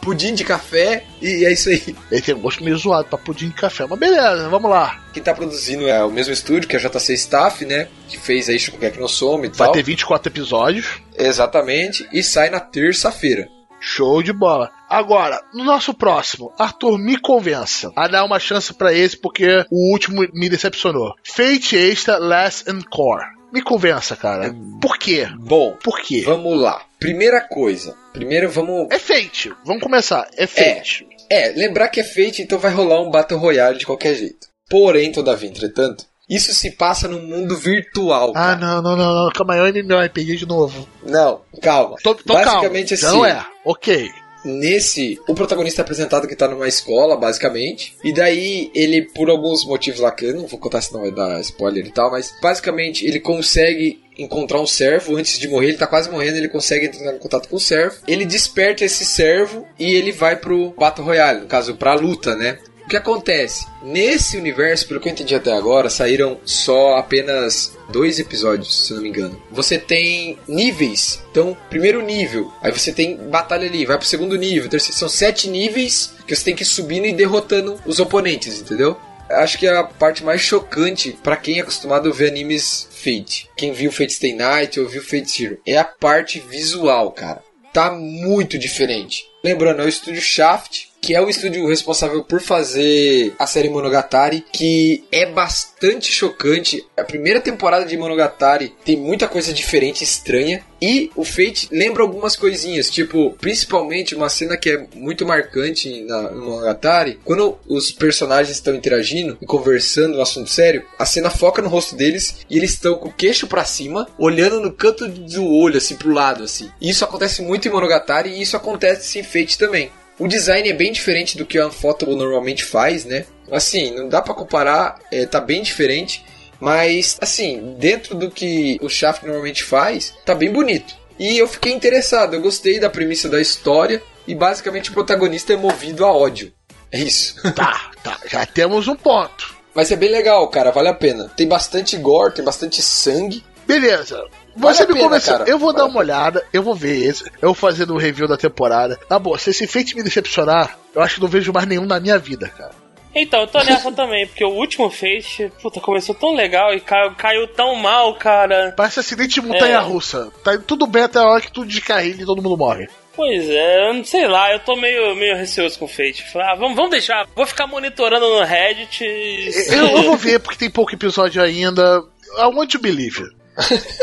[0.00, 1.94] Pudim de café e é isso aí.
[2.10, 4.98] Ele tem um gosto meio zoado pra pudim de café, mas beleza, vamos lá.
[5.12, 7.88] Quem tá produzindo é o mesmo estúdio, que é a JC Staff, né?
[8.08, 9.72] Que fez aí Shokugeki no Soma e Vai tal.
[9.72, 10.86] ter 24 episódios.
[11.16, 12.08] Exatamente.
[12.12, 13.48] E sai na terça-feira.
[13.80, 14.70] Show de bola.
[14.88, 19.92] Agora, no nosso próximo, Arthur, me convença a dar uma chance pra esse, porque o
[19.92, 21.14] último me decepcionou.
[21.22, 23.37] Fate Extra Less and Core.
[23.52, 24.54] Me convença, cara.
[24.80, 25.26] Por quê?
[25.38, 26.22] Bom, Por quê?
[26.24, 26.82] vamos lá.
[26.98, 27.94] Primeira coisa.
[28.12, 28.88] Primeiro vamos.
[28.90, 29.52] É Fate.
[29.64, 30.28] Vamos começar.
[30.36, 31.06] É Fate.
[31.30, 34.48] É, lembrar que é Fate, então vai rolar um Battle Royale de qualquer jeito.
[34.68, 38.30] Porém, todavia, entretanto, isso se passa no mundo virtual.
[38.30, 38.56] Ah, cara.
[38.56, 39.30] não, não, não, não.
[39.32, 40.86] Calma aí, eu MMORPG de novo.
[41.02, 41.96] Não, calma.
[42.02, 42.96] Tô, tô Basicamente.
[42.96, 43.16] Já assim.
[43.16, 43.46] não é.
[43.64, 44.10] Ok.
[44.48, 47.94] Nesse, o protagonista é apresentado que tá numa escola, basicamente.
[48.02, 51.40] E daí, ele, por alguns motivos lá que eu não vou contar senão vai dar
[51.40, 55.86] spoiler e tal, mas basicamente ele consegue encontrar um servo antes de morrer, ele tá
[55.86, 57.96] quase morrendo, ele consegue entrar em contato com o servo.
[58.06, 62.58] Ele desperta esse servo e ele vai pro Battle Royale, no caso, pra luta, né?
[62.88, 63.66] O que acontece?
[63.82, 69.02] Nesse universo, pelo que eu entendi até agora, saíram só apenas dois episódios, se não
[69.02, 69.42] me engano.
[69.50, 71.22] Você tem níveis.
[71.30, 75.50] Então, primeiro nível, aí você tem batalha ali, vai pro segundo nível, terceiro, são sete
[75.50, 78.96] níveis que você tem que ir subindo e derrotando os oponentes, entendeu?
[79.28, 83.50] Acho que é a parte mais chocante pra quem é acostumado a ver animes Fate.
[83.54, 85.60] Quem viu Fate Stay Night ou viu Fate Zero.
[85.66, 87.42] É a parte visual, cara.
[87.70, 89.26] Tá muito diferente.
[89.44, 94.44] Lembrando, é o estúdio Shaft, que é o estúdio responsável por fazer a série Monogatari,
[94.52, 96.84] que é bastante chocante.
[96.96, 100.64] A primeira temporada de Monogatari tem muita coisa diferente, estranha.
[100.80, 106.30] E o Fate lembra algumas coisinhas, tipo, principalmente uma cena que é muito marcante na,
[106.30, 111.60] no Monogatari, quando os personagens estão interagindo e conversando no assunto sério, a cena foca
[111.60, 115.44] no rosto deles e eles estão com o queixo para cima, olhando no canto do
[115.46, 116.70] olho, assim, pro lado, assim.
[116.80, 119.90] Isso acontece muito em Monogatari e isso acontece em Fate também.
[120.18, 123.24] O design é bem diferente do que a Unfotable normalmente faz, né?
[123.50, 126.24] Assim, não dá para comparar, é, tá bem diferente.
[126.60, 130.94] Mas, assim, dentro do que o Shaft normalmente faz, tá bem bonito.
[131.18, 134.02] E eu fiquei interessado, eu gostei da premissa da história.
[134.26, 136.52] E basicamente o protagonista é movido a ódio.
[136.92, 137.36] É isso.
[137.54, 139.56] Tá, tá, já temos um ponto.
[139.74, 141.30] Mas é bem legal, cara, vale a pena.
[141.36, 143.44] Tem bastante gore, tem bastante sangue.
[143.66, 144.22] Beleza.
[144.58, 145.38] Vale Você me pena, convenceu.
[145.38, 145.48] cara.
[145.50, 147.24] Eu vou Vale dar uma olhada, eu vou ver esse.
[147.40, 148.98] Eu vou fazer um review da temporada.
[149.08, 152.00] Na boa, se esse feito me decepcionar, eu acho que não vejo mais nenhum na
[152.00, 152.72] minha vida, cara.
[153.14, 157.14] Então, eu tô nessa também, porque o último Fate, puta, começou tão legal e caiu,
[157.16, 158.72] caiu tão mal, cara.
[158.76, 159.80] Parece acidente de montanha É.
[159.80, 160.30] russa.
[160.44, 162.86] Tá indo tudo bem até a hora que tudo descarrilha e todo mundo morre.
[163.16, 166.24] Pois é, eu não sei lá, eu tô meio, meio receoso com o Fate.
[166.36, 169.02] Ah, vamos, vamos deixar, vou ficar monitorando no Reddit.
[169.02, 172.00] e- Eu, eu vou ver porque tem pouco episódio ainda.
[172.38, 173.24] I want to believe.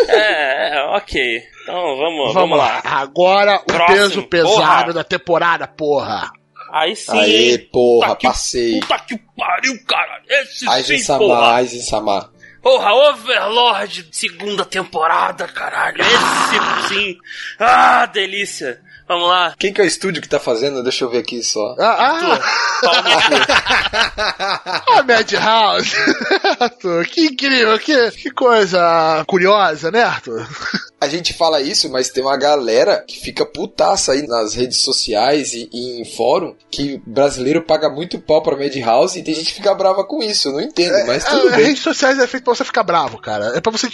[0.09, 1.43] É, é, ok.
[1.63, 2.81] Então vamos, vamos, lá.
[2.83, 4.93] Agora o Próximo, peso pesado porra.
[4.93, 6.31] da temporada, porra.
[6.71, 7.17] Aí sim.
[7.17, 8.79] Aê, porra, Puta que- passei.
[8.81, 10.21] Puta que pariu, cara.
[10.27, 11.35] Esse Aizen sim, porra.
[11.39, 12.31] Sama, Aizen Sama.
[12.61, 16.01] Porra, Overlord, segunda temporada, caralho.
[16.01, 17.17] Esse sim.
[17.59, 18.81] Ah, delícia.
[19.07, 19.53] Vamos lá.
[19.59, 20.81] Quem que é o estúdio que tá fazendo?
[20.81, 21.75] Deixa eu ver aqui só.
[21.79, 22.43] Ah, no cu.
[22.89, 25.95] ah, ah Madhouse.
[26.59, 30.47] Arthur, que incrível, que, que coisa curiosa, né, Arthur?
[31.05, 35.53] A gente fala isso, mas tem uma galera que fica putaça aí nas redes sociais
[35.53, 39.53] e, e em fórum que brasileiro paga muito pau pra Madhouse e tem gente que
[39.53, 40.49] fica brava com isso.
[40.49, 41.65] Eu não entendo, mas tudo Ah, bem.
[41.67, 43.53] redes sociais é feito pra você ficar bravo, cara.
[43.55, 43.87] É pra você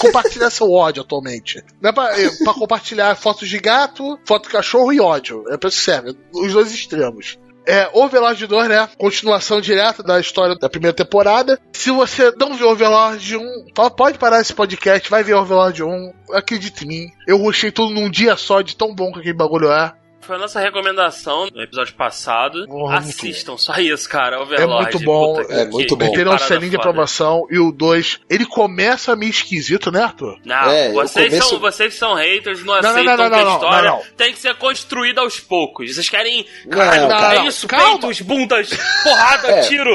[0.00, 1.62] compartilhar seu ódio atualmente.
[1.80, 5.44] Não é pra, é pra compartilhar fotos de gato, foto de cachorro e ódio.
[5.50, 6.16] É pra isso que serve.
[6.34, 7.38] Os dois extremos.
[7.68, 8.88] É, Overlord 2, né?
[8.96, 11.60] Continuação direta da história da primeira temporada.
[11.74, 13.42] Se você não viu Overlord 1,
[13.74, 16.12] pa- pode parar esse podcast, vai ver Overlord 1.
[16.32, 17.06] Acredite em mim.
[17.26, 19.92] Eu rushei tudo num dia só de tão bom que aquele bagulho é.
[20.28, 22.66] Foi a nossa recomendação no episódio passado.
[22.68, 24.42] Muito Assistam, só isso, cara.
[24.42, 24.82] Overlord.
[24.92, 26.12] muito bom, Puta que- é muito que bom.
[26.12, 27.46] Terão um parada selinho de aprovação.
[27.50, 30.38] E o 2, ele começa meio esquisito, né, Arthur?
[30.44, 33.52] Não, É, vocês, começo- são, vocês são haters, não, Não, aceitam não, não, que a
[33.54, 34.04] história não, não.
[34.18, 35.94] tem que ser construída aos poucos.
[35.94, 36.46] Vocês querem.
[36.66, 37.46] Não, Caralho, não, é não.
[37.48, 37.98] isso, Calma.
[37.98, 38.68] peitos, bundas,
[39.02, 39.60] porrada, É.
[39.62, 39.90] tiro.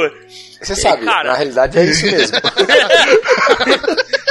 [0.63, 1.29] Você sabe, Cara.
[1.29, 2.38] na realidade é isso mesmo.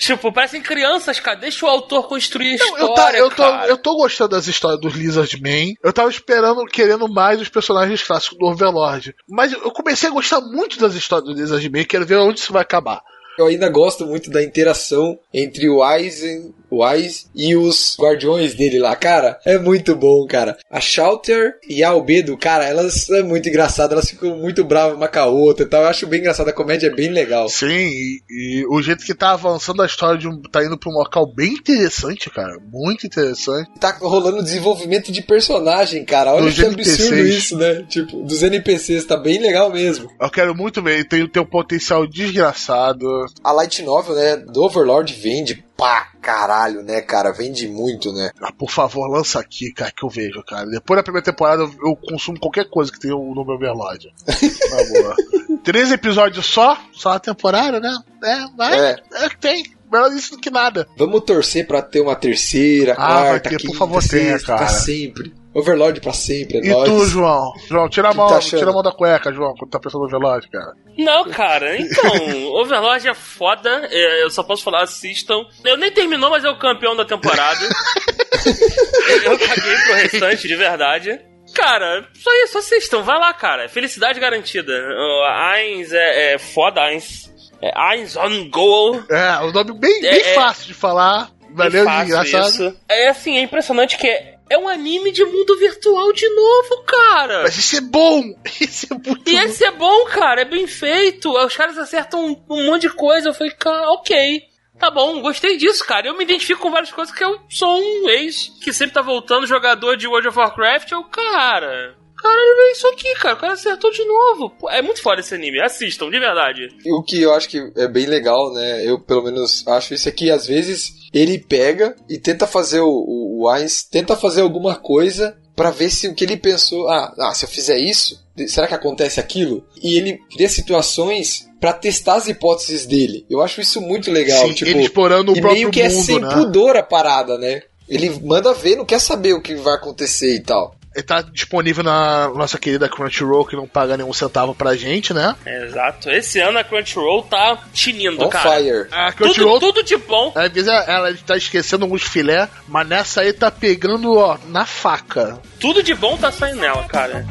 [0.00, 1.36] Tipo, parecem crianças, cara.
[1.38, 4.46] Deixa o autor construir a Eu, eu, tá- história, eu, tô, eu tô gostando das
[4.46, 5.74] histórias dos Lizard Man.
[5.84, 9.14] Eu tava esperando, querendo mais os personagens clássicos do Overlord.
[9.28, 11.84] Mas eu comecei a gostar muito das histórias do Lizard Man.
[11.84, 13.02] Quero ver onde isso vai acabar.
[13.38, 18.78] Eu ainda gosto muito da interação entre o Aizen, o Aiz e os guardiões dele
[18.78, 18.94] lá.
[18.96, 20.56] Cara, é muito bom, cara.
[20.70, 23.92] A Shouter e a Albedo, cara, elas é muito engraçadas.
[23.92, 25.82] Elas ficam muito bravas uma com a outra e tal.
[25.82, 26.48] Eu acho bem engraçado.
[26.48, 27.48] A comédia é bem legal.
[27.48, 30.90] Sim, e, e o jeito que tá avançando a história de um, tá indo pra
[30.90, 32.58] um local bem interessante, cara.
[32.70, 33.70] Muito interessante.
[33.78, 36.32] Tá rolando desenvolvimento de personagem, cara.
[36.34, 37.36] Olha Dos que absurdo NPCs.
[37.36, 37.84] isso, né?
[37.88, 40.10] Tipo, dos NPCs, tá bem legal mesmo.
[40.20, 41.04] Eu quero muito ver.
[41.04, 43.06] Tem, tem um potencial desgraçado.
[43.42, 47.32] A Light Novel, né, do Overlord vende pra caralho, né, cara?
[47.32, 48.30] Vende muito, né?
[48.40, 50.66] Ah, por favor, lança aqui, cara, que eu vejo, cara.
[50.66, 54.12] Depois da primeira temporada eu, consumo qualquer coisa que tenha o nome Overlord.
[54.26, 55.16] Por favor.
[55.64, 56.78] Três episódios só?
[56.92, 57.96] Só a temporada, né?
[58.22, 58.78] É, vai.
[58.78, 58.96] É.
[59.14, 59.64] É, que tem.
[59.90, 60.86] Melhor isso do que nada.
[60.96, 64.46] Vamos torcer pra ter uma terceira, Ah, vai quarta, ter, por quinta, favor, tenha, sexta,
[64.46, 64.68] pra cara.
[64.78, 65.34] sempre.
[65.52, 66.88] Overlord pra sempre, é E nóis.
[66.88, 67.52] tu, João?
[67.68, 70.00] João, tira a Que mão, tá tira a mão da cueca, João, quando tá pensando
[70.02, 70.72] no Overlord, cara.
[70.96, 75.42] Não, cara, então, Overlord é foda, é, eu só posso falar, assistam.
[75.64, 77.66] Eu nem terminou, mas é o campeão da temporada.
[79.24, 81.20] eu caguei pro restante, de verdade.
[81.54, 83.68] Cara, só isso, assistam, vai lá, cara.
[83.68, 84.72] Felicidade garantida.
[84.72, 87.28] O Ainz é, é foda, Ainz.
[87.60, 89.02] É Ainz on goal.
[89.10, 90.34] É, o nome bem, É, bem é.
[90.34, 91.28] fácil de falar.
[91.52, 92.48] Valeu, É engraçado.
[92.48, 92.76] isso.
[92.88, 94.06] É assim, é impressionante que
[94.50, 97.42] é, um anime de mundo virtual de novo, cara.
[97.44, 98.22] Mas isso é bom!
[98.60, 99.40] Isso é muito E bom.
[99.42, 101.30] esse é bom, cara, é bem feito.
[101.32, 103.28] Os caras acertam um, um monte de coisa.
[103.30, 104.42] Eu falei, cara, ok.
[104.78, 106.06] Tá bom, gostei disso, cara.
[106.08, 109.46] Eu me identifico com várias coisas que eu sou um ex que sempre tá voltando,
[109.46, 110.90] jogador de World of Warcraft.
[110.92, 111.94] Eu, cara.
[112.16, 113.34] Caralho, é isso aqui, cara.
[113.34, 114.50] O cara acertou de novo.
[114.58, 115.60] Pô, É muito foda esse anime.
[115.62, 116.68] Assistam, de verdade.
[116.86, 118.86] O que eu acho que é bem legal, né?
[118.86, 120.30] Eu, pelo menos, acho isso aqui.
[120.30, 125.34] Às vezes, ele pega e tenta fazer o, o, o Ainz tenta fazer alguma coisa
[125.56, 128.74] pra ver se o que ele pensou, ah, ah, se eu fizer isso, será que
[128.74, 129.64] acontece aquilo?
[129.82, 133.24] E ele cria situações pra testar as hipóteses dele.
[133.30, 135.88] Eu acho isso muito legal, Sim, tipo, ele explorando o e próprio meio que é
[135.88, 136.34] mundo, sem né?
[136.34, 137.62] pudor a parada, né?
[137.88, 140.74] Ele manda ver, não quer saber o que vai acontecer e tal.
[140.94, 145.36] Ele tá disponível na nossa querida Crunchyroll, que não paga nenhum centavo pra gente, né?
[145.46, 146.10] Exato.
[146.10, 148.56] Esse ano a Crunchyroll tá tinindo, On cara.
[148.56, 148.86] fire.
[148.90, 150.32] A Tudo, Crunchyroll, tudo de bom.
[150.34, 155.38] às vezes ela tá esquecendo alguns filé, mas nessa aí tá pegando, ó, na faca.
[155.60, 157.24] Tudo de bom tá saindo nela, cara.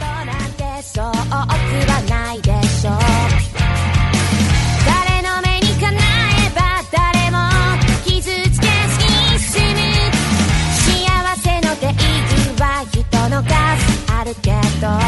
[14.29, 14.99] るけど掴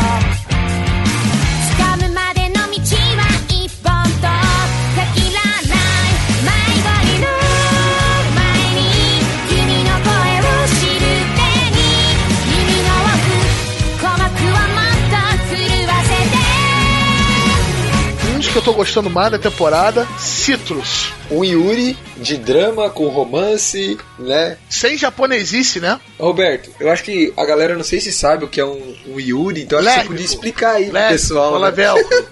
[1.96, 6.14] むまでの道は一本と限らない
[6.44, 6.48] 迷
[6.82, 7.26] 子にの
[8.36, 8.80] 前に
[9.48, 11.40] 君の声を知る手
[11.72, 11.78] に
[12.52, 13.16] 耳の奥
[13.96, 15.16] 鼓膜はもっと
[15.48, 15.56] 震
[15.86, 16.36] わせて
[18.28, 21.12] Um dos que eu tô gostando mais da temporada, Citrus.
[21.31, 24.57] Um Yuri de drama com romance, né?
[24.69, 25.99] Sem japonesice, né?
[26.19, 29.19] Roberto, eu acho que a galera não sei se sabe o que é um, um
[29.19, 31.51] Yuri, então acho que você podia explicar aí pro Lérbico, pessoal.
[31.51, 31.85] bola Né?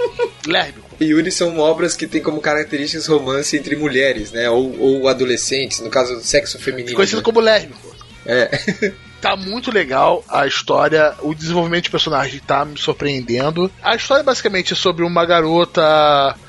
[0.45, 0.89] Lérbico.
[1.01, 4.49] Yuri são obras que têm como características romance entre mulheres, né?
[4.49, 6.95] Ou, ou adolescentes, no caso, sexo feminino.
[6.95, 7.23] Conhecido né?
[7.23, 7.95] como lérbico.
[8.25, 8.49] É.
[9.21, 13.69] Tá muito legal a história, o desenvolvimento de personagem tá me surpreendendo.
[13.83, 15.81] A história é basicamente sobre uma garota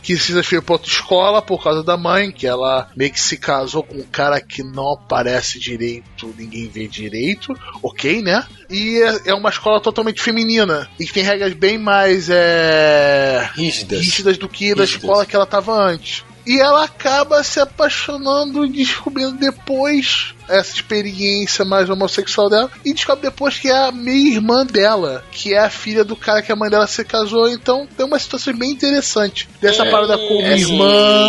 [0.03, 3.37] que se transferiu pra outra escola por causa da mãe, que ela meio que se
[3.37, 7.53] casou com um cara que não aparece direito, ninguém vê direito,
[7.83, 8.47] ok, né?
[8.71, 13.99] E é- é uma escola totalmente feminina e que tem regras bem mais é, Rígidas.
[13.99, 15.03] rígidas do que da Rígidas.
[15.03, 16.25] escola que ela tava antes.
[16.47, 22.71] E ela acaba se apaixonando e descobrindo depois essa experiência mais homossexual dela.
[22.85, 26.51] E descobre depois que é a meia-irmã dela, que é a filha do cara que
[26.53, 27.49] a mãe dela se casou.
[27.49, 29.49] Então tem uma situação bem interessante.
[29.61, 31.29] Dessa parada com é irmã.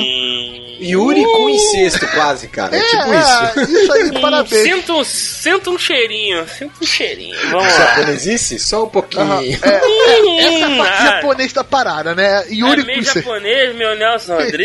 [0.84, 2.76] Yuri com incesto, quase, cara.
[2.76, 3.60] É, tipo isso.
[3.60, 4.64] é, isso aí, parabéns.
[4.64, 6.44] Sinto, um- sinto um cheirinho.
[6.58, 7.38] Sinto um cheirinho.
[7.52, 7.70] Vamos lá.
[7.96, 8.58] Japonesice?
[8.58, 9.22] Só um pouquinho.
[9.22, 11.06] Aham, é, é, essa é a parte Ah.
[11.18, 12.46] japonês da parada, né?
[12.50, 14.58] Yuri é meio com japonês, meu Nelson Rodrigues.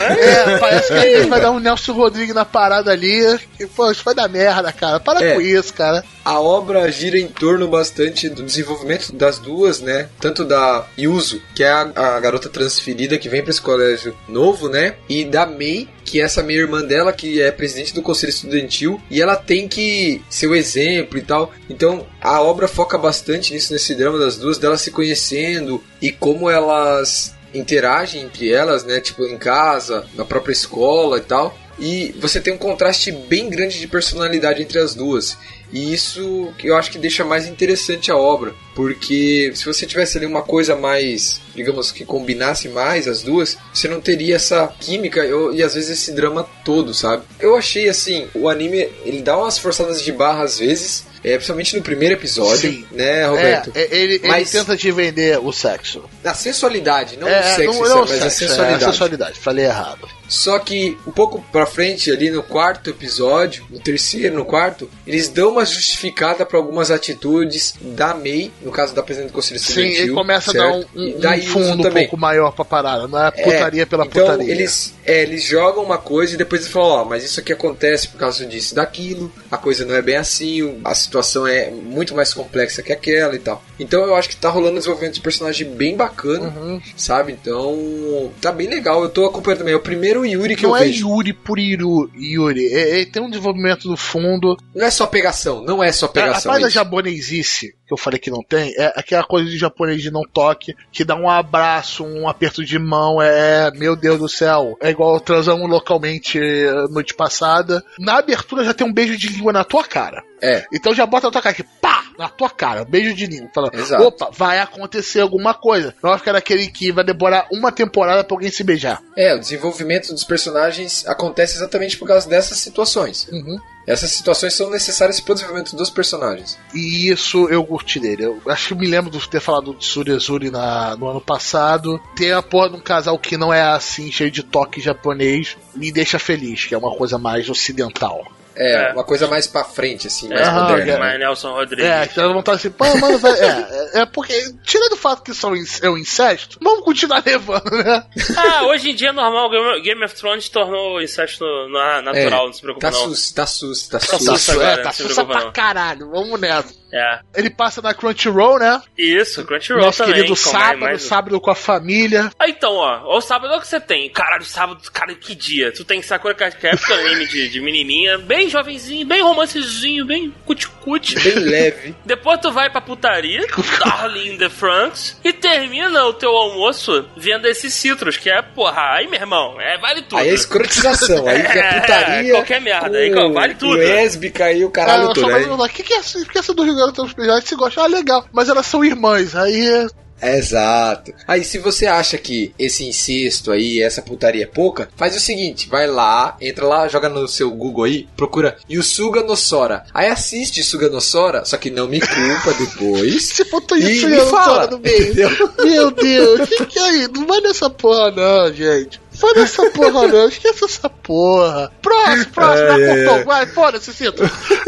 [0.00, 0.16] né?
[0.18, 3.38] É, parece que a gente vai dar um Nelson Rodrigues na parada ali.
[3.76, 4.98] Pô, isso vai dar merda, cara.
[4.98, 5.34] Para É.
[5.34, 6.04] com isso, cara.
[6.24, 10.08] A obra gira em torno bastante do desenvolvimento das duas, né?
[10.20, 14.68] Tanto da Yuzu, que é a, a garota transferida que vem para esse colégio novo,
[14.68, 14.96] né?
[15.08, 19.00] E da Mei, que é essa minha irmã dela, que é presidente do conselho estudantil,
[19.10, 21.52] e ela tem que ser o exemplo e tal.
[21.68, 26.48] Então a obra foca bastante nisso, nesse drama das duas, delas se conhecendo e como
[26.50, 29.00] elas interagem entre elas, né?
[29.00, 31.56] Tipo, em casa, na própria escola e tal.
[31.78, 35.36] E você tem um contraste bem grande de personalidade entre as duas.
[35.72, 38.54] E isso que eu acho que deixa mais interessante a obra.
[38.74, 43.88] Porque se você tivesse ali uma coisa mais, digamos, que combinasse mais as duas, você
[43.88, 45.22] não teria essa química
[45.54, 47.22] e às vezes esse drama todo, sabe?
[47.40, 51.76] Eu achei assim, o anime, ele dá umas forçadas de barra às vezes, é, principalmente
[51.76, 52.86] no primeiro episódio, Sim.
[52.90, 53.72] né, Roberto?
[53.74, 56.04] É, é, ele, ele Mas- tenta te vender o sexo.
[56.22, 58.84] A sensualidade, não é, o sexo, não, não o mas a sexo, é sensualidade.
[58.84, 59.38] a sensualidade.
[59.38, 60.08] Falei errado.
[60.32, 65.28] Só que um pouco pra frente, ali no quarto episódio, no terceiro, no quarto, eles
[65.28, 69.66] dão uma justificada pra algumas atitudes da May, no caso da presidente do Conselho Sim,
[69.82, 70.02] Estudantil.
[70.04, 70.64] ele começa a certo?
[70.64, 73.06] dar um, um- um fundo um pouco maior pra parada.
[73.06, 74.50] Não é É, putaria pela então, putaria.
[74.50, 78.08] Eles, é, eles jogam uma coisa e depois eles falam, ó, mas isso aqui acontece
[78.08, 82.14] por causa disso e daquilo, a coisa não é bem assim, a situação é muito
[82.14, 83.62] mais complexa que aquela e tal.
[83.78, 86.80] Então eu acho que tá rolando um desenvolvimento de personagem bem bacana, Uhum.
[86.96, 87.32] sabe?
[87.32, 89.02] Então, tá bem legal.
[89.02, 89.74] Eu tô acompanhando também.
[89.74, 91.08] É o primeiro Yuri que Não eu é vejo.
[91.08, 92.66] Yuri por Iru, Yuri.
[92.66, 94.56] É- Ele tem um desenvolvimento no fundo.
[94.74, 96.50] Não é só pegação, não é só A, a pegação.
[96.50, 96.74] parte da isso.
[96.74, 100.74] japonesice, que eu falei que não tem, é aquela coisa de japonês de não toque,
[100.90, 104.76] que dá um abraço, um aperto de mão, é, meu Deus do céu.
[104.80, 107.84] É igual transamos localmente eh, noite passada.
[107.98, 110.22] Na abertura já tem um beijo de língua na tua cara.
[110.40, 110.64] É.
[110.72, 113.50] Então já bota na tua cara aqui, pá, na tua cara, beijo de língua.
[113.54, 114.02] Falando, Exato.
[114.02, 115.94] opa, vai acontecer alguma coisa.
[116.02, 119.00] Não vai ficar daquele que vai demorar uma temporada pra alguém se beijar.
[119.16, 123.28] É, o desenvolvimento dos personagens acontece exatamente por causa dessas situações.
[123.30, 123.58] Uhum.
[123.86, 126.58] Essas situações são necessárias para o desenvolvimento dos personagens.
[126.74, 128.24] E isso eu curti dele.
[128.24, 132.00] Eu acho que me lembro de ter falado de Surezuri na, no ano passado.
[132.14, 135.90] Ter a porra de um casal que não é assim, cheio de toque japonês, me
[135.90, 138.24] deixa feliz, que é uma coisa mais ocidental.
[138.56, 138.92] É, É.
[138.92, 140.92] uma coisa mais pra frente, assim, mais É, moderna.
[140.92, 140.98] é.
[140.98, 141.84] mais Nelson Rodrigues.
[141.84, 143.46] É, que elas vão estar assim, pô, mano, vai, é,
[143.94, 144.34] é, é porque,
[144.64, 148.04] tirando o fato que são inc- é um incesto, vamos continuar levando, né?
[148.36, 149.50] Ah, hoje em dia é normal.
[149.50, 153.04] Game- Game of Thrones tornou o incesto na- natural, É, não se preocupa Tá não.
[153.08, 154.24] sus, tá sus, tá Tá sus.
[154.26, 154.50] sus.
[154.50, 155.52] agora, é, tá preocupa pra não.
[155.52, 156.82] caralho, vamos nessa.
[156.94, 157.20] É.
[157.34, 158.82] Ele passa na Crunchyroll, né?
[158.98, 160.14] Isso, Crunchyroll Nosso também.
[160.16, 162.30] querido sábado, mais- sábado com a família.
[162.38, 164.10] Ah, então, ó, o sábado é o que você tem.
[164.12, 165.72] Caralho, sábado, cara, que dia.
[165.72, 171.14] Tu tem Sakura Card Captor, anime de, de menininha, bem jovenzinho, bem romancezinho, bem cuticute.
[171.20, 171.94] Bem leve.
[172.04, 173.46] Depois tu vai pra putaria,
[173.84, 178.96] Darling in the Franks, e termina o teu almoço vendo esses citros, que é, porra,
[178.96, 180.18] aí, meu irmão, é, vale tudo.
[180.18, 182.32] Aí é escrotização, aí que é putaria.
[182.32, 183.74] qualquer merda, aí com vale tudo.
[183.76, 185.34] Lésbica e o caralho Ah, todo.
[185.34, 187.14] Aí, o que, que é essa, que essa do Rio Grande do Sul?
[187.16, 187.82] Você gosta?
[187.82, 188.26] Ah, legal.
[188.32, 189.34] Mas elas são irmãs.
[189.34, 189.86] Aí
[190.22, 191.12] Exato.
[191.26, 195.68] Aí, se você acha que esse incesto aí, essa putaria é pouca, faz o seguinte:
[195.68, 199.84] vai lá, entra lá, joga no seu Google aí, procura Yusuga no Sora.
[199.92, 203.24] Aí assiste Suga no Sora, só que não me culpa depois.
[203.24, 205.02] Você botou isso aí fala, no meio.
[205.02, 205.30] entendeu?
[205.62, 207.08] Meu Deus, fique aí.
[207.12, 209.01] Não vai nessa porra, não, gente.
[209.22, 210.28] Vai nessa porra, não.
[210.28, 211.72] Esqueça essa porra.
[211.80, 212.68] Próximo, próximo.
[212.70, 213.14] Ai, cortou.
[213.14, 213.24] ai.
[213.24, 214.22] Vai, foda-se, Cito.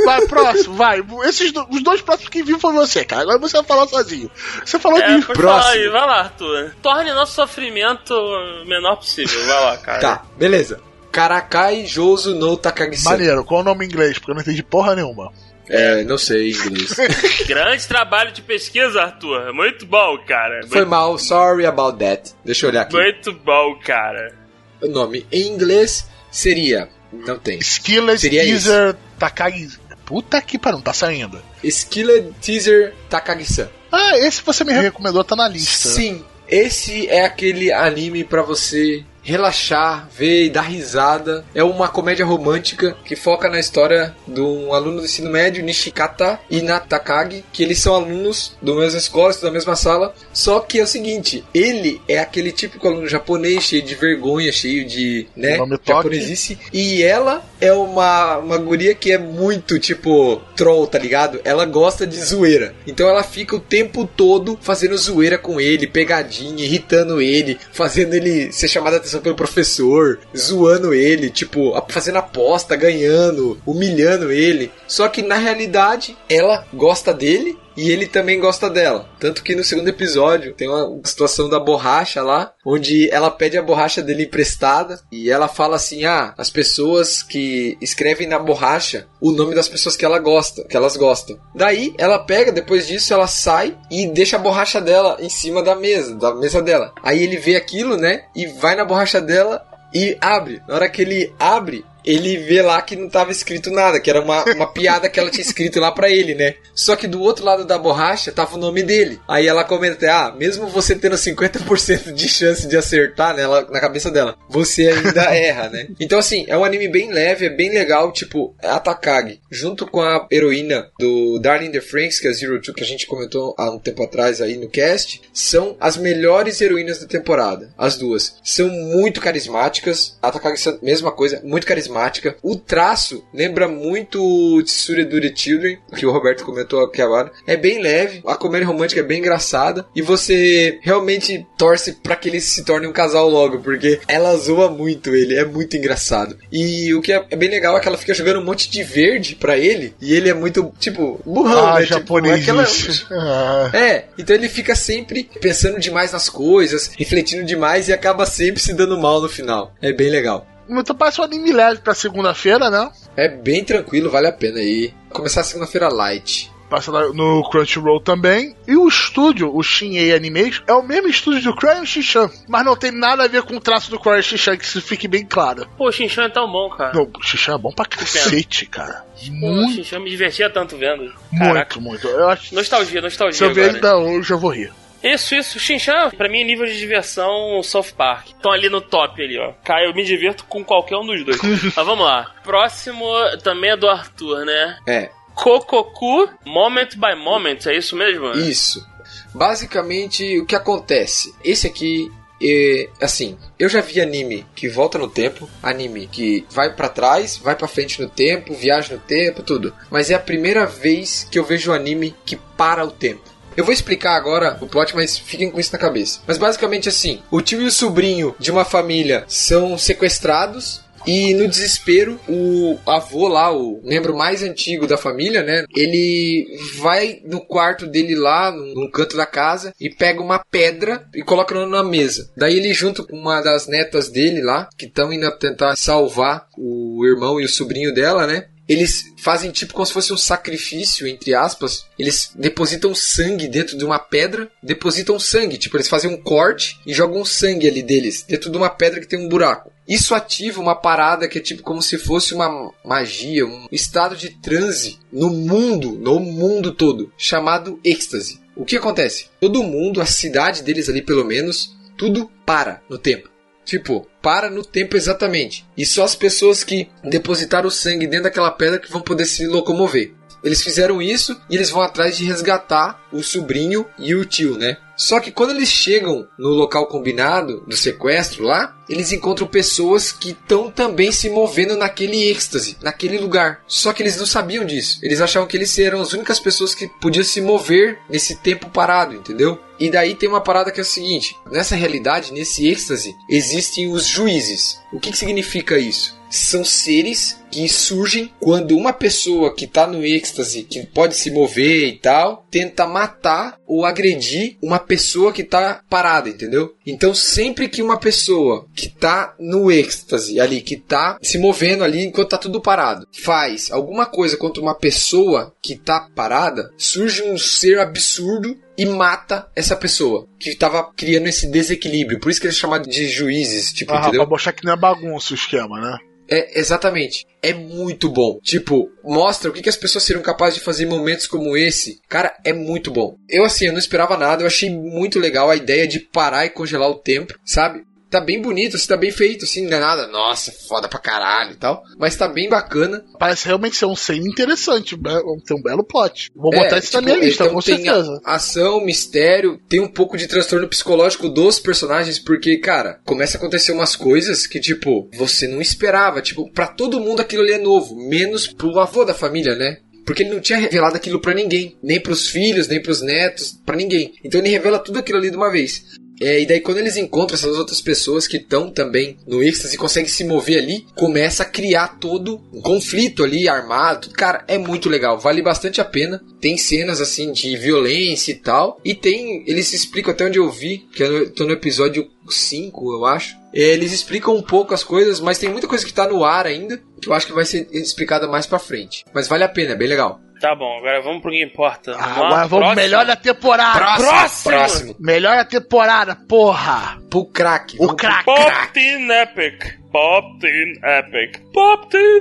[0.05, 1.03] Vai, próximo, vai.
[1.25, 3.23] Esses, do- os dois próximos que viu foi você, cara.
[3.23, 4.31] Agora você vai falar sozinho.
[4.65, 5.49] Você falou É, de Próximo.
[5.49, 6.75] falar aí, vai lá, Arthur.
[6.81, 10.01] Torne nosso sofrimento o menor possível, vai lá, cara.
[10.01, 10.81] Tá, beleza.
[11.11, 13.11] Karakai Jouzu no Takagi-san.
[13.11, 14.19] Maneiro, qual o nome em inglês?
[14.19, 15.31] Porque eu não entendi porra nenhuma.
[15.69, 16.95] É, não sei inglês.
[17.47, 19.53] Grande trabalho de pesquisa, Arthur.
[19.55, 20.61] Muito bom, cara.
[20.69, 22.35] Foi mal, sorry about that.
[22.45, 22.95] Deixa eu olhar aqui.
[22.95, 24.44] Muito bom, cara.
[24.85, 26.89] O nome em inglês seria.
[27.11, 27.59] Não tem.
[27.59, 29.71] Skillet Seria Teaser Takagi.
[30.05, 31.41] Puta que pariu, não tá saindo.
[31.63, 33.69] Skillet Teaser Takagi-san.
[33.91, 35.89] Ah, esse você me recomendou, tá na lista.
[35.89, 41.45] Sim, esse é aquele anime pra você relaxar, ver e dar risada.
[41.55, 46.39] É uma comédia romântica que foca na história de um aluno do ensino médio, Nishikata
[46.51, 50.15] e Natakagi, que eles são alunos da mesma escola, na mesma sala.
[50.33, 54.87] Só que é o seguinte, ele é aquele típico aluno japonês, cheio de vergonha, cheio
[54.87, 55.81] de, né, toque.
[55.87, 56.59] japonesice.
[56.73, 61.41] E ela é uma, uma guria que é muito, tipo, troll, tá ligado?
[61.45, 62.75] Ela gosta de zoeira.
[62.87, 68.53] Então ela fica o tempo todo fazendo zoeira com ele, pegadinha, irritando ele, fazendo ele
[68.53, 74.71] ser chamado a atenção pelo professor, zoando ele, tipo, fazendo aposta, ganhando, humilhando ele.
[74.87, 79.09] Só que na realidade, ela gosta dele e ele também gosta dela.
[79.19, 83.63] Tanto que no segundo episódio tem uma situação da borracha lá, onde ela pede a
[83.63, 89.33] borracha dele emprestada e ela fala assim: "Ah, as pessoas que escrevem na borracha o
[89.33, 91.39] nome das pessoas que ela gosta, que elas gostam".
[91.55, 95.75] Daí ela pega, depois disso ela sai e deixa a borracha dela em cima da
[95.75, 96.93] mesa, da mesa dela.
[97.03, 98.25] Aí ele vê aquilo, né?
[98.35, 100.61] E vai na borracha dela e abre.
[100.67, 104.21] Na hora que ele abre, ele vê lá que não tava escrito nada, que era
[104.21, 106.55] uma, uma piada que ela tinha escrito lá pra ele, né?
[106.75, 109.21] Só que do outro lado da borracha tava o nome dele.
[109.27, 114.11] Aí ela comenta, ah, mesmo você tendo 50% de chance de acertar nela, na cabeça
[114.11, 115.89] dela, você ainda erra, né?
[115.99, 120.03] Então assim, é um anime bem leve, é bem legal, tipo, a Takagi, junto com
[120.03, 123.07] a heroína do Darling in the Franks, que é a Zero Two, que a gente
[123.07, 127.73] comentou há um tempo atrás aí no cast, são as melhores heroínas da temporada.
[127.79, 128.37] As duas.
[128.43, 130.19] São muito carismáticas.
[130.21, 131.94] A Takagi, mesma coisa, muito carismática.
[132.43, 137.31] O traço lembra muito o Tsure Dure Children, que o Roberto comentou aqui agora.
[137.47, 139.87] É bem leve, a comédia romântica é bem engraçada.
[139.95, 144.69] E você realmente torce pra que eles se tornem um casal logo, porque ela zoa
[144.71, 146.37] muito ele, é muito engraçado.
[146.53, 148.83] E o que é é bem legal é que ela fica jogando um monte de
[148.83, 151.87] verde pra ele, e ele é muito, tipo, burrão, Ah, né?
[151.87, 152.43] Tipo, japonês.
[152.43, 152.65] aquela-
[153.11, 153.71] Ah.
[153.73, 158.73] é, então ele fica sempre pensando demais nas coisas, refletindo demais e acaba sempre se
[158.75, 159.73] dando mal no final.
[159.81, 160.47] É bem legal.
[160.69, 162.91] Então parece um anime leve pra segunda-feira, né?
[163.17, 164.93] É bem tranquilo, vale a pena aí.
[165.11, 166.53] Começar a segunda-feira light.
[166.71, 168.57] Passa lá no Crunchyroll também.
[168.67, 172.29] E o estúdio, o Shin-Ei Animation, é o mesmo estúdio do Crayon Shin-Chan.
[172.49, 175.07] Mas não tem nada a ver com o traço do Crayon Shin-Chan, que isso fique
[175.07, 175.69] bem claro.
[175.77, 176.93] Pô, o Shinchan é tão bom, cara.
[176.95, 179.05] Não, o Shin-Chan é bom pra cacete, cara.
[179.15, 181.13] Pô, o Muito, Shinchan me divertia tanto vendo.
[181.39, 181.79] Caraca.
[181.79, 182.09] muito, muito.
[182.09, 183.75] Eu acho Nostalgia, nostalgia se eu ver agora.
[183.77, 184.73] ainda hoje, eu vou rir.
[185.05, 185.61] Isso, isso.
[185.61, 188.29] Shinchan, pra mim, é nível de diversão South Park.
[188.29, 189.53] Estão ali no top ali, ó.
[189.63, 191.39] Cara, eu me divirto com qualquer um dos dois.
[191.77, 192.35] Mas vamos lá.
[192.43, 193.05] Próximo
[193.43, 194.79] também é do Arthur, né?
[194.87, 198.33] É, Kokoku Moment by Moment, é isso mesmo?
[198.33, 198.87] isso.
[199.35, 201.35] Basicamente, o que acontece?
[201.45, 202.11] Esse aqui
[202.43, 207.37] é assim, eu já vi anime que volta no tempo, anime que vai pra trás,
[207.37, 209.75] vai pra frente no tempo, viaja no tempo, tudo.
[209.91, 213.34] Mas é a primeira vez que eu vejo anime que para o tempo.
[213.57, 216.21] Eu vou explicar agora o plot, mas fiquem com isso na cabeça.
[216.27, 221.47] Mas basicamente assim, o tio e o sobrinho de uma família são sequestrados E no
[221.47, 225.65] desespero, o avô lá, o membro mais antigo da família, né?
[225.75, 226.47] Ele
[226.79, 231.55] vai no quarto dele lá, no canto da casa, e pega uma pedra e coloca
[231.67, 232.31] na mesa.
[232.37, 237.05] Daí ele, junto com uma das netas dele lá, que estão indo tentar salvar o
[237.07, 238.47] irmão e o sobrinho dela, né?
[238.69, 241.87] Eles fazem tipo como se fosse um sacrifício, entre aspas.
[241.99, 246.95] Eles depositam sangue dentro de uma pedra, depositam sangue, tipo, eles fazem um corte e
[246.95, 249.73] jogam sangue ali deles, dentro de uma pedra que tem um buraco.
[249.87, 254.31] Isso ativa uma parada que é tipo como se fosse uma magia, um estado de
[254.31, 258.41] transe no mundo, no mundo todo, chamado êxtase.
[258.57, 259.27] O que acontece?
[259.41, 263.34] Todo mundo, a cidade deles ali pelo menos, tudo para no tempo.
[263.65, 265.65] Tipo, para no tempo exatamente.
[265.77, 269.47] E só as pessoas que depositaram o sangue dentro daquela pedra que vão poder se
[269.47, 270.13] locomover.
[270.45, 274.77] Eles fizeram isso e eles vão atrás de resgatar o sobrinho e o tio, né?
[274.97, 280.31] Só que quando eles chegam no local combinado do sequestro lá, eles encontram pessoas que
[280.31, 283.63] estão também se movendo naquele êxtase, naquele lugar.
[283.67, 284.99] Só que eles não sabiam disso.
[285.03, 289.15] Eles achavam que eles eram as únicas pessoas que podiam se mover nesse tempo parado,
[289.15, 289.59] entendeu?
[289.81, 294.07] E daí tem uma parada que é o seguinte: nessa realidade, nesse êxtase, existem os
[294.07, 294.79] juízes.
[294.93, 296.15] O que, que significa isso?
[296.35, 301.87] São seres que surgem quando uma pessoa que está no êxtase, que pode se mover
[301.87, 306.75] e tal, tenta matar ou agredir uma pessoa que está parada, entendeu?
[306.85, 312.05] Então sempre que uma pessoa que está no êxtase ali, que está se movendo ali
[312.05, 317.39] enquanto está tudo parado, faz alguma coisa contra uma pessoa que está parada, surge um
[317.39, 322.19] ser absurdo e mata essa pessoa que estava criando esse desequilíbrio.
[322.19, 324.23] Por isso que eles chamam de juízes, tipo, Ah, entendeu?
[324.23, 325.97] pra mostrar que não é bagunça o esquema, né?
[326.29, 327.27] É, exatamente.
[327.43, 328.39] É muito bom.
[328.43, 332.01] Tipo, mostra o que, que as pessoas seriam capazes de fazer em momentos como esse.
[332.09, 333.17] Cara, é muito bom.
[333.29, 334.43] Eu, assim, eu não esperava nada.
[334.43, 337.85] Eu achei muito legal a ideia de parar e congelar o tempo, sabe?
[338.15, 341.51] Tá bem bonito, assim, tá bem feito, assim, não é nada, nossa, foda pra caralho
[341.51, 341.83] e tal.
[341.99, 343.05] Mas tá bem bacana.
[343.19, 344.97] Parece realmente ser um cena interessante.
[345.45, 346.31] Tem um belo plot.
[346.33, 348.21] Vou É, botar isso na tipo, minha lista, então com certeza.
[348.25, 353.73] ação, mistério, tem um pouco de transtorno psicológico dos personagens, porque, cara, começa a acontecer
[353.73, 356.23] umas coisas que, tipo, você não esperava.
[356.23, 359.79] Tipo, pra todo mundo aquilo ali é novo, menos pro avô da família, né?
[360.07, 363.75] Porque ele não tinha revelado aquilo pra ninguém, nem pros filhos, nem pros netos, pra
[363.75, 364.13] ninguém.
[364.23, 365.83] Então ele revela tudo aquilo ali de uma vez.
[366.21, 369.79] É, e daí quando eles encontram essas outras pessoas que estão também no êxtase e
[369.79, 374.11] conseguem se mover ali, começa a criar todo um conflito ali armado.
[374.11, 376.23] Cara, é muito legal, vale bastante a pena.
[376.41, 378.81] Tem cenas assim de violência e tal.
[378.85, 383.05] E tem, eles explicam até onde eu vi, que eu tô no episódio 5, eu
[383.05, 383.37] acho.
[383.53, 386.47] É, Eles explicam um pouco as coisas, mas tem muita coisa que tá no ar
[386.47, 389.05] ainda, que eu acho que vai ser explicada mais pra frente.
[389.15, 390.21] Mas vale a pena, é bem legal.
[390.41, 391.97] Tá bom, agora vamos pro que importa.
[391.99, 392.75] Ah, agora vamos próximo?
[392.75, 393.79] melhor da temporada.
[393.79, 394.03] Próximo!
[394.13, 394.51] próximo!
[394.53, 394.97] próximo.
[395.01, 396.99] Melhor da temporada, porra!
[397.09, 397.77] Pro crack.
[397.79, 398.25] O crack.
[398.25, 399.63] Pop Teen Epic.
[399.93, 401.41] Pop Teen Epic.
[401.53, 402.21] Pop Teen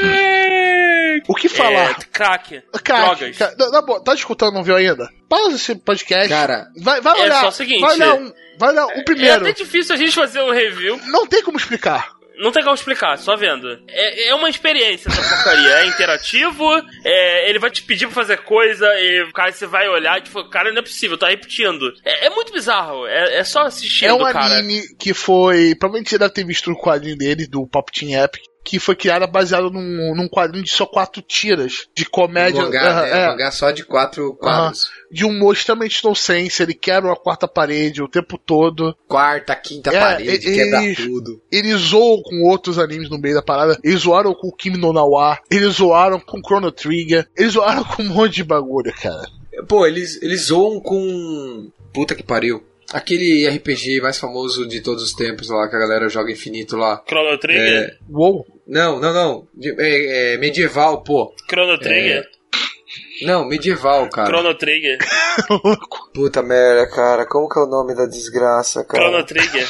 [0.00, 1.22] Epic.
[1.28, 1.90] O que falar?
[1.90, 2.62] É, crack.
[2.84, 3.36] Cara, Drogas.
[3.38, 5.08] cara, na- na boa, tá escutando, não viu ainda?
[5.28, 6.28] Pausa esse podcast.
[6.28, 7.40] Cara, vai, vai é olhar.
[7.42, 8.32] só o seguinte, vai olhar um.
[8.58, 9.40] Vai olhar um É primeiro.
[9.46, 11.00] até difícil a gente fazer um review.
[11.06, 12.08] Não tem como explicar.
[12.40, 13.68] Não tem como explicar, só vendo.
[13.88, 15.70] É, é uma experiência essa porcaria.
[15.80, 16.64] É interativo,
[17.04, 20.48] é, ele vai te pedir pra fazer coisa, e cara, você vai olhar e tipo,
[20.48, 21.92] cara, não é possível, tá repetindo.
[22.04, 24.58] É, é muito bizarro, é, é só assistindo, É um cara.
[24.58, 25.74] anime que foi.
[25.74, 28.42] Provavelmente você deve ter visto o quadrinho dele, do Pop Team Epic.
[28.62, 32.60] Que foi criado baseado num, num quadrinho de só quatro tiras de comédia.
[32.62, 33.10] mangá, Aham, né?
[33.10, 34.90] é, Um mangá só de quatro quadros.
[35.10, 36.62] de um humor extremamente nonsense.
[36.62, 38.94] Ele quebra a quarta parede o tempo todo.
[39.08, 41.40] Quarta, quinta É, parede, e- quebra tudo.
[41.50, 43.78] Eles zoam com outros animes no meio da parada.
[43.82, 45.38] Eles zoaram com o Kimi no Nawa.
[45.50, 47.26] Eles zoaram com Chrono Trigger.
[47.36, 49.26] Eles zoaram com um monte de bagulho, cara.
[49.66, 51.70] Pô, eles, eles zoam com.
[51.92, 52.62] Puta que pariu.
[52.92, 57.02] Aquele RPG mais famoso de todos os tempos lá, que a galera joga infinito lá.
[57.08, 57.84] Chrono Trigger?
[57.84, 58.44] É, Uou.
[58.66, 59.48] não, não, não.
[59.54, 61.32] De- é, é medieval, pô.
[61.48, 62.24] Chrono Trigger?
[63.22, 64.26] Não, medieval, cara.
[64.28, 64.98] Chrono Trigger?
[66.14, 67.26] Puta merda, cara.
[67.26, 69.04] Como que é o nome da desgraça, cara?
[69.04, 69.68] Chrono Trigger?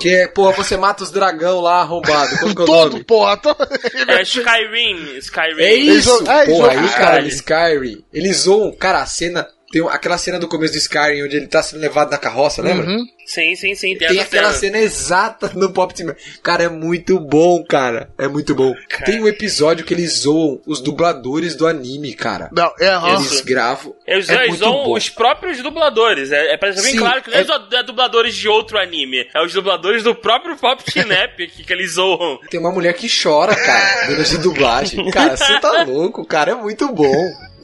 [0.00, 2.36] Que é, pô, você mata os dragão lá arrombado.
[2.38, 3.04] Como que é o Todo, nome?
[3.04, 3.36] porra.
[3.36, 3.56] to-
[4.08, 5.16] É Skyrim.
[5.18, 5.60] Skyrim.
[5.62, 6.30] É isso!
[6.30, 7.28] É, Porra, aí, cara, Skyrim.
[7.28, 8.04] Skyrim.
[8.12, 9.48] Eles zoam, cara, a cena.
[9.74, 12.86] Tem aquela cena do começo do Skyrim onde ele tá sendo levado na carroça, lembra?
[12.86, 13.04] Uhum.
[13.26, 13.96] Sim, sim, sim.
[13.96, 14.72] Tem, Tem aquela cena.
[14.74, 16.14] cena exata no Pop Team.
[16.44, 18.08] Cara, é muito bom, cara.
[18.16, 18.72] É muito bom.
[18.88, 19.04] Cara.
[19.04, 22.50] Tem um episódio que eles zoam os dubladores do anime, cara.
[22.52, 23.16] Não, é, aham.
[23.16, 23.92] Eles gravam.
[24.06, 24.92] Eles, é eles são bom.
[24.94, 26.30] os próprios dubladores.
[26.30, 28.78] É, é pra deixar bem Sim, claro que não é, é- é dubladores de outro
[28.78, 29.28] anime.
[29.34, 32.38] É os dubladores do próprio Pop Team Epic que eles zoam.
[32.48, 35.10] Tem uma mulher que chora, cara, durante a dublagem.
[35.10, 37.12] Cara, você tá louco, cara, é muito bom.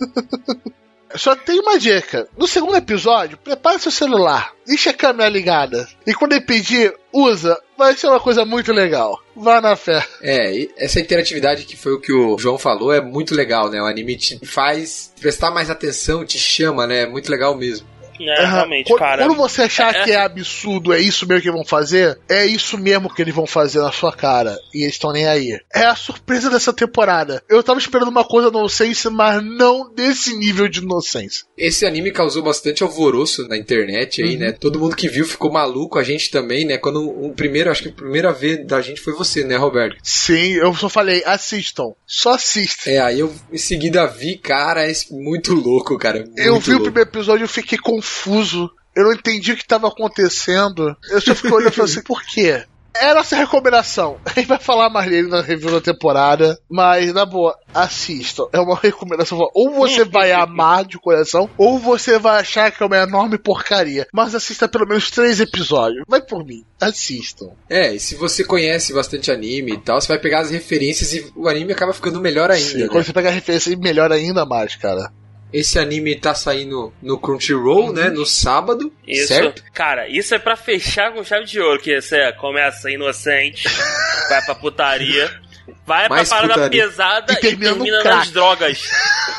[1.16, 2.28] Só tem uma dica.
[2.36, 5.88] No segundo episódio, prepare seu celular, deixa a câmera ligada.
[6.06, 7.58] E quando ele pedir, usa.
[7.76, 9.18] Vai ser uma coisa muito legal.
[9.34, 10.06] Vá na fé.
[10.20, 13.80] É, essa interatividade que foi o que o João falou é muito legal, né?
[13.80, 17.02] O anime te faz prestar mais atenção, te chama, né?
[17.02, 17.86] É muito legal mesmo.
[18.28, 19.26] É, realmente, quando, cara.
[19.26, 22.76] quando você achar é- que é absurdo, é isso mesmo que vão fazer, é isso
[22.78, 24.56] mesmo que eles vão fazer na sua cara.
[24.74, 25.58] E eles estão nem aí.
[25.74, 27.42] É a surpresa dessa temporada.
[27.48, 31.44] Eu tava esperando uma coisa inocência, mas não desse nível de inocência.
[31.60, 34.38] Esse anime causou bastante alvoroço na internet aí, Uhum.
[34.40, 34.52] né?
[34.52, 36.78] Todo mundo que viu ficou maluco, a gente também, né?
[36.78, 39.96] Quando o primeiro, acho que a primeira vez da gente foi você, né, Roberto?
[40.02, 41.92] Sim, eu só falei, assistam.
[42.06, 42.90] Só assistam.
[42.90, 46.20] É, aí eu em seguida vi, cara, é muito louco, cara.
[46.20, 46.84] Muito eu vi o louco.
[46.86, 48.70] primeiro episódio e fiquei confuso.
[48.96, 50.96] Eu não entendi o que estava acontecendo.
[51.10, 52.64] Eu só fiquei olhando e falei assim, por quê?
[52.94, 54.18] É nossa recomendação.
[54.24, 56.58] A gente vai falar mais dele na review da temporada.
[56.68, 58.44] Mas, na boa, assistam.
[58.52, 59.38] É uma recomendação.
[59.54, 64.06] Ou você vai amar de coração, ou você vai achar que é uma enorme porcaria.
[64.12, 66.04] Mas assista pelo menos três episódios.
[66.08, 66.64] Vai por mim.
[66.80, 67.50] Assistam.
[67.68, 71.32] É, e se você conhece bastante anime e tal, você vai pegar as referências e
[71.36, 72.64] o anime acaba ficando melhor ainda.
[72.64, 72.88] Sim, né?
[72.88, 75.12] Quando você pega a referência, melhora ainda mais, cara.
[75.52, 78.08] Esse anime tá saindo no Crunchyroll, né?
[78.10, 79.64] No sábado, Isso, certo?
[79.72, 83.64] cara, isso é pra fechar com chave de ouro, que você começa inocente,
[84.28, 85.28] vai pra putaria,
[85.86, 86.82] vai Mais pra parada putaria.
[86.82, 88.32] pesada E e termina termina, no nas crack.
[88.32, 88.90] drogas.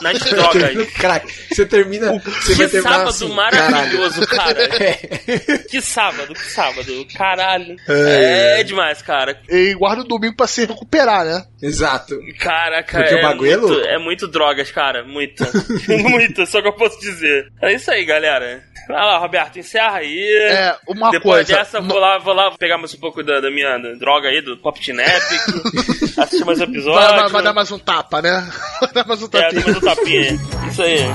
[0.01, 0.91] Nas drogas.
[0.93, 1.31] Crack.
[1.53, 2.11] Você termina.
[2.19, 4.53] Você vai Que terminar sábado assim, maravilhoso, cara.
[4.67, 4.71] caralho.
[4.81, 5.57] É.
[5.69, 7.07] Que sábado, que sábado.
[7.15, 7.75] Caralho.
[7.87, 9.39] É, demais, cara.
[9.49, 11.43] E guarda o domingo pra se recuperar, né?
[11.61, 12.17] Exato.
[12.39, 13.87] Caraca, Porque o é, bagulho é muito, louco.
[13.87, 15.03] é muito drogas, cara.
[15.03, 15.47] Muita.
[15.87, 17.47] Muita, só que eu posso dizer.
[17.61, 18.63] É isso aí, galera.
[18.87, 20.19] Vai lá, Roberto, encerra aí.
[20.49, 21.53] É, uma Depois coisa.
[21.59, 24.57] dessa, vou lá, vou lá pegar mais um pouco da, da minha droga aí, do
[24.57, 24.97] Pop Teen
[26.21, 26.27] Epic.
[26.33, 26.93] assistir mais um episódio.
[26.93, 28.47] Vai, vai- vai dar mais um tapa, né?
[28.81, 29.51] Vai dar mais um É, tapinha.
[29.53, 30.39] depois do tapinha.
[30.69, 31.07] Isso aí.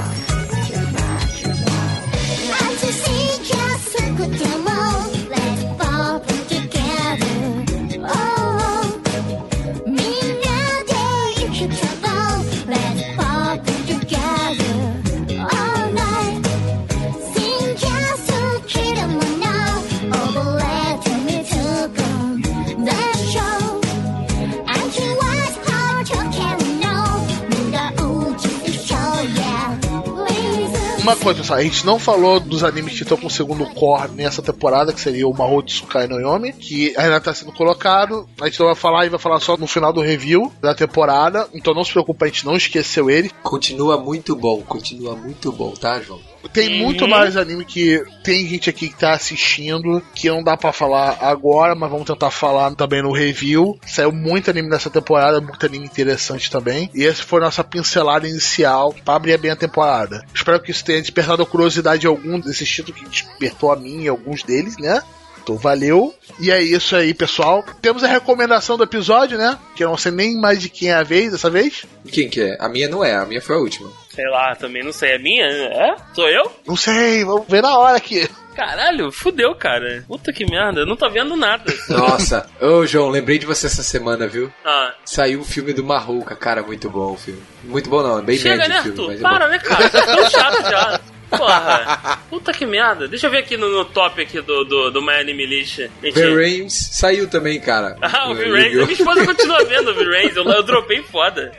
[31.06, 34.10] Uma coisa, pessoal, a gente não falou dos animes que estão com o segundo core
[34.10, 38.28] nessa temporada, que seria o Mahou Tsukai no Yomi, que ainda está sendo colocado.
[38.40, 41.48] A gente não vai falar e vai falar só no final do review da temporada,
[41.54, 43.30] então não se preocupe, a gente não esqueceu ele.
[43.40, 46.18] Continua muito bom, continua muito bom, tá, João?
[46.52, 46.84] Tem Uhum.
[46.86, 51.18] muito mais anime que tem gente aqui que tá assistindo, que não dá pra falar
[51.20, 53.78] agora, mas vamos tentar falar também no review.
[53.86, 56.90] Saiu muito anime nessa temporada, muito anime interessante também.
[56.94, 60.24] E essa foi a nossa pincelada inicial pra abrir bem a temporada.
[60.34, 64.02] Espero que isso tenha despertado a curiosidade de algum desses títulos que despertou a mim
[64.02, 65.02] e alguns deles, né?
[65.42, 66.12] Então valeu.
[66.40, 67.64] E é isso aí, pessoal.
[67.80, 69.56] Temos a recomendação do episódio, né?
[69.76, 71.84] Que eu não sei nem mais de quem é a vez dessa vez.
[72.10, 72.56] Quem que é?
[72.58, 73.88] A minha não é, a minha foi a última.
[74.16, 75.10] Sei lá, também não sei.
[75.12, 75.44] É minha?
[75.46, 75.94] É?
[76.14, 76.50] Sou eu?
[76.66, 78.28] Não sei, vamos ver na hora aqui.
[78.56, 80.02] Caralho, fudeu, cara.
[80.08, 81.70] Puta que merda, eu não tô vendo nada.
[81.90, 84.50] Nossa, ô João, lembrei de você essa semana, viu?
[84.64, 87.42] Ah, Saiu o filme do Marrouca, cara, muito bom o filme.
[87.64, 89.08] Muito bom não, é bem chega, médio né, o filme, Arthur?
[89.08, 89.50] mas é Para, bom.
[89.52, 89.90] né, cara?
[89.90, 91.00] Tá tão chato já.
[91.28, 92.18] Porra.
[92.30, 93.08] Puta que merda.
[93.08, 95.78] Deixa eu ver aqui no, no top aqui do, do, do My Anime List.
[96.00, 97.96] Gente, V-Rames saiu também, cara.
[98.00, 98.72] Ah, o V-Rains.
[98.74, 100.36] Minha esposa continua vendo o V-Rains.
[100.36, 101.50] Eu, eu dropei foda.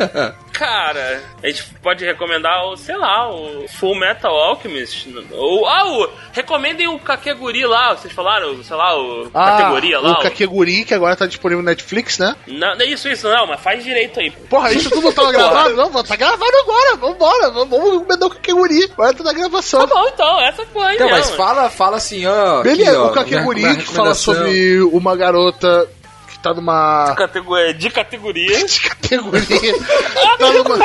[0.58, 5.06] Cara, a gente pode recomendar o, sei lá, o Full Metal Alchemist.
[5.30, 10.08] Ou, ah, o, recomendem o Kakeguri lá, vocês falaram, sei lá, o categoria lá.
[10.10, 12.34] Ah, o Kakeguri, que agora tá disponível no Netflix, né?
[12.48, 14.32] Não, não é isso, isso, não, mas faz direito aí.
[14.32, 15.76] Porra, isso tudo tava gravado?
[15.76, 16.96] Não, tá gravado agora.
[16.96, 18.90] Vambora, vamos vamos recomendar o Kakeguri.
[18.92, 19.86] Agora tá na gravação.
[19.86, 22.62] Tá bom, então, essa foi Então, mas fala, fala assim, ó.
[22.62, 25.88] Beleza, aqui, ó, o Kakeguri minha- que fala sobre uma garota
[26.48, 27.14] tá numa.
[27.16, 28.64] Categoria, de categoria.
[28.66, 29.74] de categoria.
[30.38, 30.78] tá numa.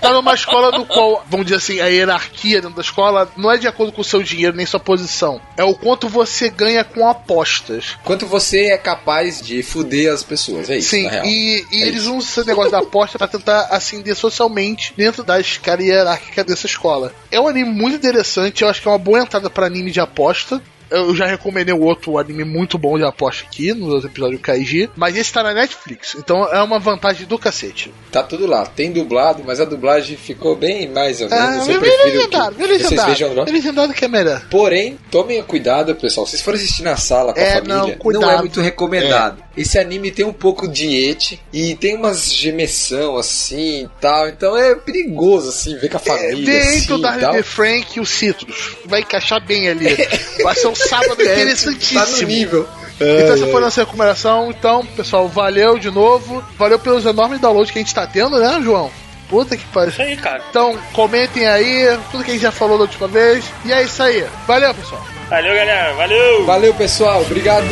[0.00, 3.56] Tá numa escola do qual, vamos dizer assim, a hierarquia dentro da escola não é
[3.58, 5.40] de acordo com o seu dinheiro nem sua posição.
[5.56, 7.96] É o quanto você ganha com apostas.
[8.04, 11.26] Quanto você é capaz de fuder as pessoas, é isso, Sim, na real.
[11.26, 12.14] e, e É eles isso.
[12.14, 17.12] usam esse negócio da aposta pra tentar ascender socialmente dentro da escala hierárquica dessa escola.
[17.30, 19.98] É um anime muito interessante, eu acho que é uma boa entrada pra anime de
[20.00, 20.62] aposta.
[20.90, 24.88] Eu já recomendei o outro anime muito bom de aposta aqui, nos episódios do Kaiji,
[24.96, 27.92] mas esse tá na Netflix, então é uma vantagem do cacete.
[28.10, 28.64] Tá tudo lá.
[28.66, 31.68] Tem dublado, mas a dublagem ficou bem mais ou Ah, menos.
[31.68, 33.10] eu prefiro legendado, que vocês legendado.
[33.10, 33.44] vejam lá.
[33.44, 34.42] Vem legendado que é melhor.
[34.50, 36.26] Porém, tomem cuidado, pessoal.
[36.26, 38.30] Se vocês forem assistir na sala com É, a família, não, não, cuidado.
[38.32, 39.42] é muito recomendado.
[39.56, 44.28] Esse anime tem um pouco de et e tem umas gemessão assim e tal.
[44.28, 46.44] Então é perigoso, assim, ver com a É, família.
[46.46, 47.32] vem assim, entre o e Dark tal.
[47.32, 48.76] the Frank e o Citrus.
[48.86, 49.88] Vai encaixar bem ali.
[50.42, 52.00] Vai ser um sábado É, interessantíssimo.
[52.00, 52.68] Tá no nível.
[53.00, 54.50] Então essa foi a nossa recomendação.
[54.50, 56.42] Então, pessoal, valeu de novo.
[56.58, 58.90] Valeu pelos enormes downloads que a gente tá tendo, né, João?
[59.28, 59.90] Puta que pariu.
[59.90, 60.42] Isso aí, cara.
[60.48, 63.44] Então, comentem aí tudo que a gente já falou da última vez.
[63.64, 64.24] E é isso aí.
[64.46, 65.06] Valeu, pessoal.
[65.28, 65.94] Valeu, galera.
[65.94, 66.46] Valeu!
[66.46, 67.20] Valeu, pessoal.
[67.20, 67.66] Obrigado.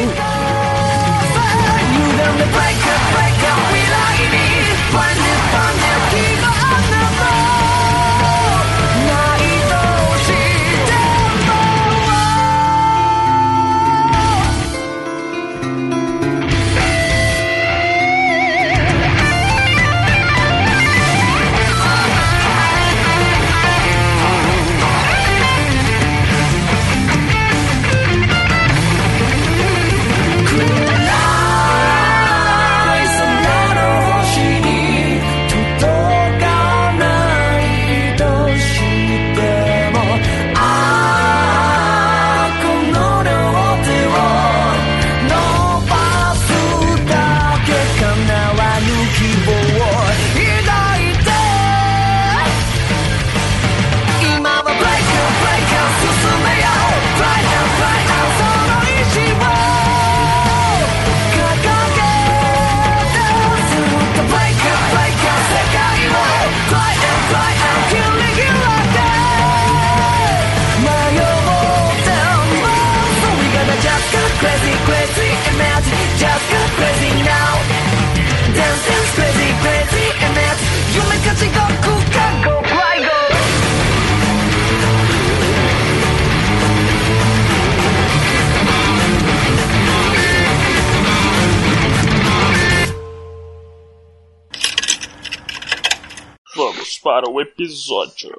[97.58, 98.30] Episódio.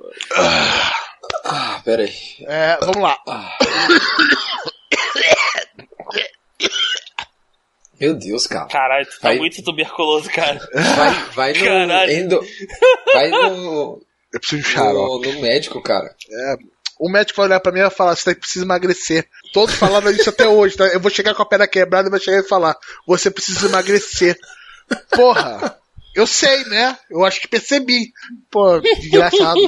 [1.43, 2.13] Ah, pera aí.
[2.41, 3.17] É, vamos lá.
[7.99, 8.67] Meu Deus, cara.
[8.67, 10.59] Caralho, tu tá muito tuberculoso, cara.
[10.73, 11.65] Vai, vai no.
[11.65, 12.11] Caralho.
[12.11, 12.47] Endo,
[13.11, 14.01] vai no,
[14.33, 15.27] Eu preciso de um xarope.
[15.27, 16.15] no, no médico, cara.
[16.99, 19.27] O médico vai olhar pra mim e vai falar: você precisa emagrecer.
[19.51, 20.85] Todos falaram isso até hoje, tá?
[20.87, 22.77] Eu vou chegar com a perna quebrada e vai chegar e falar:
[23.07, 24.37] você precisa emagrecer.
[25.11, 25.79] Porra!
[26.17, 26.97] Eu sei, né?
[27.11, 28.11] Eu acho que percebi.
[28.51, 29.59] Pô, desgraçado.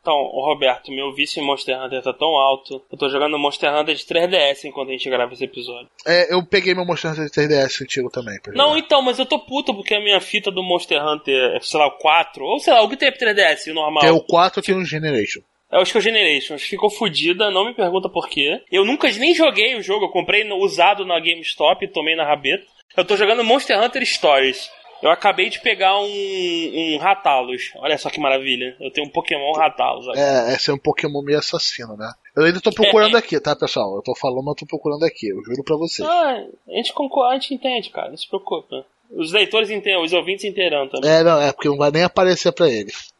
[0.00, 2.82] Então, Roberto, meu vício em Monster Hunter tá tão alto.
[2.90, 5.88] Eu tô jogando Monster Hunter de 3DS enquanto a gente grava esse episódio.
[6.06, 8.38] É, eu peguei meu Monster Hunter 3DS antigo também.
[8.54, 11.78] Não, então, mas eu tô puto porque a minha fita do Monster Hunter, é, sei
[11.78, 14.00] lá, o 4, ou sei lá, o que tem pro 3DS, o normal.
[14.00, 15.40] Tem o 4 aqui no Generation.
[15.70, 16.62] É o Skull Generations.
[16.62, 18.62] Ficou fodida, não me pergunta por quê.
[18.72, 22.24] Eu nunca nem joguei o jogo, eu comprei no- usado na GameStop e tomei na
[22.24, 22.64] rabeta.
[22.96, 24.70] Eu tô jogando Monster Hunter Stories.
[25.00, 27.70] Eu acabei de pegar um, um Ratalos.
[27.76, 28.76] Olha só que maravilha.
[28.80, 30.50] Eu tenho um Pokémon Ratalos agora.
[30.50, 32.12] É, esse é um Pokémon meio assassino, né?
[32.36, 33.94] Eu ainda tô procurando aqui, tá, pessoal?
[33.94, 36.08] Eu tô falando, mas eu tô procurando aqui, eu juro pra vocês.
[36.08, 38.10] Ah, a gente concorda, a gente entende, cara.
[38.10, 38.84] Não se preocupa.
[39.10, 41.08] Os leitores entendem, os ouvintes entenderão também.
[41.08, 43.12] É, não, é porque não vai nem aparecer pra eles.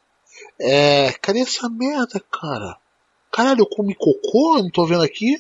[0.61, 1.13] É.
[1.23, 2.77] Cadê essa merda, cara?
[3.31, 4.57] Caralho, eu comi cocô?
[4.59, 5.37] Eu Não tô vendo aqui.